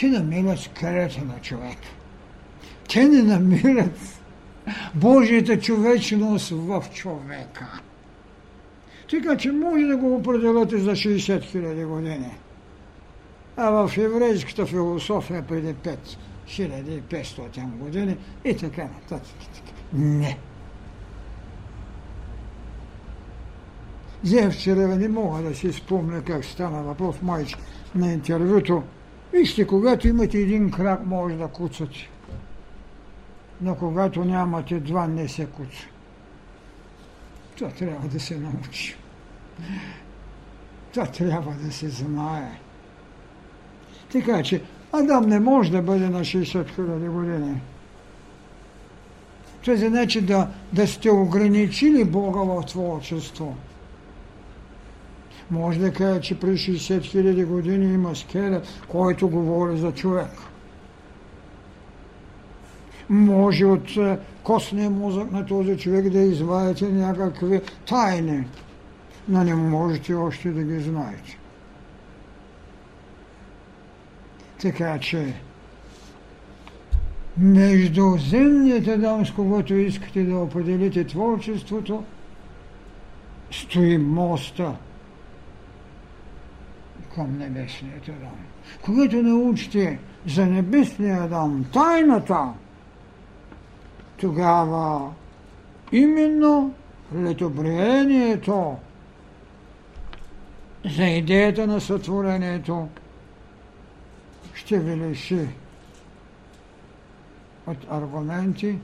Те 0.00 0.06
намират 0.06 0.60
скелета 0.60 1.24
на 1.24 1.40
човека. 1.42 1.88
Те 2.92 3.04
не 3.04 3.22
намират 3.22 4.20
Божията 4.94 5.60
човечност 5.60 6.50
в 6.50 6.84
човека. 6.94 7.80
Така 9.10 9.36
че 9.36 9.52
може 9.52 9.84
да 9.84 9.96
го 9.96 10.14
определяте 10.14 10.78
за 10.78 10.90
60 10.90 11.42
хиляди 11.42 11.84
години. 11.84 12.30
А 13.56 13.70
в 13.70 13.98
еврейската 13.98 14.66
философия 14.66 15.46
преди 15.46 15.74
5 15.74 15.96
1500 16.48 17.66
години 17.66 18.16
и 18.44 18.56
така 18.56 18.82
нататък. 18.82 19.36
Не. 19.92 20.38
Взе 24.24 24.50
вчера 24.50 24.96
не 24.96 25.08
мога 25.08 25.42
да 25.42 25.54
си 25.54 25.72
спомня 25.72 26.22
как 26.22 26.44
стана 26.44 26.82
въпрос 26.82 27.22
майч 27.22 27.56
на 27.94 28.12
интервюто. 28.12 28.82
Вижте, 29.32 29.66
когато 29.66 30.08
имате 30.08 30.38
един 30.38 30.70
крак, 30.70 31.06
може 31.06 31.36
да 31.36 31.48
куцате. 31.48 32.10
но 33.60 33.74
когато 33.74 34.24
нямате 34.24 34.80
два, 34.80 35.06
не 35.06 35.28
се 35.28 35.46
куца. 35.46 35.86
Това 37.56 37.70
трябва 37.70 38.08
да 38.08 38.20
се 38.20 38.38
научи. 38.38 38.96
Това 40.92 41.06
трябва 41.06 41.52
да 41.52 41.72
се 41.72 41.88
знае. 41.88 42.60
Така 44.12 44.42
че 44.42 44.62
Адам 44.92 45.28
не 45.28 45.40
може 45.40 45.72
да 45.72 45.82
бъде 45.82 46.08
на 46.08 46.20
60 46.20 46.74
хиляди 46.74 47.08
години. 47.08 47.60
Това 49.64 49.76
значи 49.76 50.20
да, 50.20 50.48
да 50.72 50.86
сте 50.86 51.10
ограничили 51.10 52.04
Бога 52.04 52.40
в 52.40 52.62
творчество. 52.66 53.56
Може 55.50 55.78
да 55.78 55.92
кажа, 55.92 56.20
че 56.20 56.40
при 56.40 56.48
60 56.48 57.02
хиляди 57.02 57.44
години 57.44 57.94
има 57.94 58.16
скелет, 58.16 58.66
който 58.88 59.28
говори 59.28 59.78
за 59.78 59.92
човек. 59.92 60.30
Може 63.08 63.64
от 63.64 63.96
е, 63.96 64.18
костния 64.42 64.90
мозък 64.90 65.32
на 65.32 65.46
този 65.46 65.78
човек 65.78 66.08
да 66.08 66.18
извадите 66.18 66.88
някакви 66.88 67.60
тайни, 67.88 68.46
но 69.28 69.44
не 69.44 69.54
можете 69.54 70.14
още 70.14 70.50
да 70.50 70.62
ги 70.62 70.80
знаете. 70.80 71.38
Така 74.62 74.98
че 74.98 75.34
междуземният 77.38 78.88
Адам, 78.88 79.26
с 79.26 79.32
когото 79.32 79.74
искате 79.74 80.24
да 80.24 80.36
определите 80.36 81.04
творчеството, 81.04 82.04
стои 83.50 83.98
моста 83.98 84.76
към 87.14 87.38
небесният 87.38 88.08
Адам. 88.08 88.38
Когато 88.82 89.16
научите 89.16 89.98
за 90.26 90.46
небесния 90.46 91.22
Адам 91.22 91.64
тайната, 91.72 92.48
тогава 94.16 95.12
именно 95.92 96.74
летобриението 97.16 98.76
за 100.96 101.04
идеята 101.04 101.66
на 101.66 101.80
сътворението 101.80 102.88
ще 104.66 104.78
ви 104.78 104.96
лиши 104.96 105.48
от 107.66 107.76
аргументи 107.90 108.78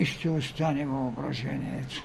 и 0.00 0.04
ще 0.04 0.30
остане 0.30 0.86
въображението. 0.86 2.02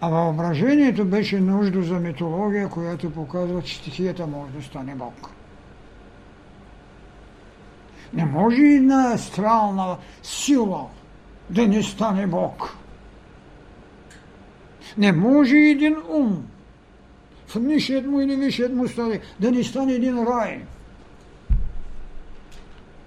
А 0.00 0.08
въображението 0.08 1.04
беше 1.04 1.40
нужда 1.40 1.82
за 1.82 1.94
митология, 1.94 2.68
която 2.68 3.12
показва, 3.12 3.62
че 3.62 3.76
стихията 3.76 4.26
може 4.26 4.52
да 4.52 4.62
стане 4.62 4.94
Бог. 4.94 5.30
Не 8.14 8.24
може 8.24 8.62
една 8.62 9.12
астрална 9.12 9.96
сила 10.22 10.86
да 11.50 11.68
не 11.68 11.82
стане 11.82 12.26
Бог. 12.26 12.76
Не 14.98 15.12
може 15.12 15.56
един 15.56 15.96
ум 16.08 16.51
в 17.52 17.60
нишият 17.60 18.06
му 18.06 18.20
или 18.20 18.36
висшият 18.36 18.72
му 18.72 18.88
стане 18.88 19.20
да 19.40 19.50
не 19.50 19.64
стане 19.64 19.92
един 19.92 20.24
рай. 20.24 20.64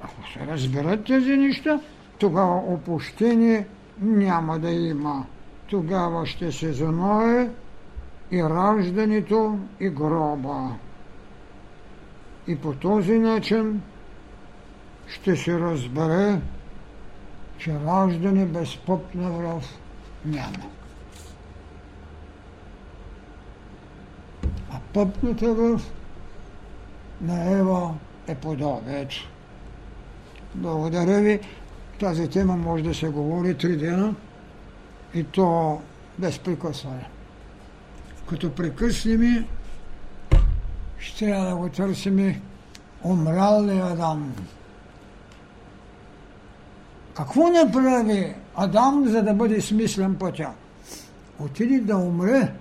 Ако 0.01 0.29
се 0.33 0.47
разберат 0.47 1.05
тези 1.05 1.37
неща, 1.37 1.79
тогава 2.17 2.55
опущение 2.55 3.67
няма 4.01 4.59
да 4.59 4.71
има. 4.71 5.25
Тогава 5.67 6.25
ще 6.25 6.51
се 6.51 6.73
заное 6.73 7.51
и 8.31 8.43
раждането, 8.43 9.57
и 9.79 9.89
гроба. 9.89 10.75
И 12.47 12.55
по 12.55 12.73
този 12.73 13.19
начин 13.19 13.81
ще 15.07 15.35
се 15.35 15.59
разбере, 15.59 16.41
че 17.57 17.73
раждане 17.73 18.45
без 18.45 18.77
поп 18.77 19.15
на 19.15 19.31
врав 19.31 19.79
няма. 20.25 20.74
А 24.75 24.79
пъпната 24.93 25.53
връв 25.53 25.91
на 27.21 27.51
Ева 27.51 27.93
е 28.27 28.35
подобието. 28.35 29.15
Благодаря 30.55 31.21
ви. 31.21 31.39
Тази 31.99 32.29
тема 32.29 32.57
може 32.57 32.83
да 32.83 32.93
се 32.93 33.07
говори 33.07 33.57
три 33.57 33.77
дена 33.77 34.15
и 35.13 35.23
то 35.23 35.81
без 36.19 36.39
прекъсване. 36.39 37.09
Като 38.29 38.51
прекъснем, 38.51 39.45
ще 40.99 41.25
трябва 41.25 41.49
да 41.49 41.55
го 41.55 41.69
търсим 41.69 42.41
умрял 43.03 43.65
ли 43.65 43.79
Адам. 43.79 44.33
Какво 47.13 47.47
направи 47.47 48.35
Адам, 48.55 49.07
за 49.07 49.23
да 49.23 49.33
бъде 49.33 49.61
смислен 49.61 50.15
пътя? 50.15 50.49
Отиде 51.39 51.79
да 51.79 51.97
умре, 51.97 52.53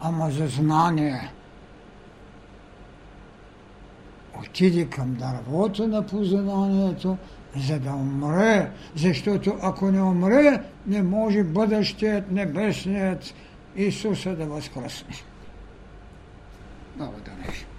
ама 0.00 0.30
за 0.30 0.48
знание. 0.48 1.30
Отиде 4.42 4.84
към 4.84 5.14
дървото 5.14 5.86
на 5.88 6.06
познанието, 6.06 7.16
за 7.56 7.78
да 7.78 7.90
умре, 7.90 8.70
защото 8.96 9.58
ако 9.62 9.90
не 9.90 10.02
умре, 10.02 10.62
не 10.86 11.02
може 11.02 11.44
бъдещият 11.44 12.30
небесният 12.30 13.34
Исуса 13.76 14.36
да 14.36 14.46
възкръсне. 14.46 15.14
Благодаря 16.96 17.50
ви. 17.50 17.71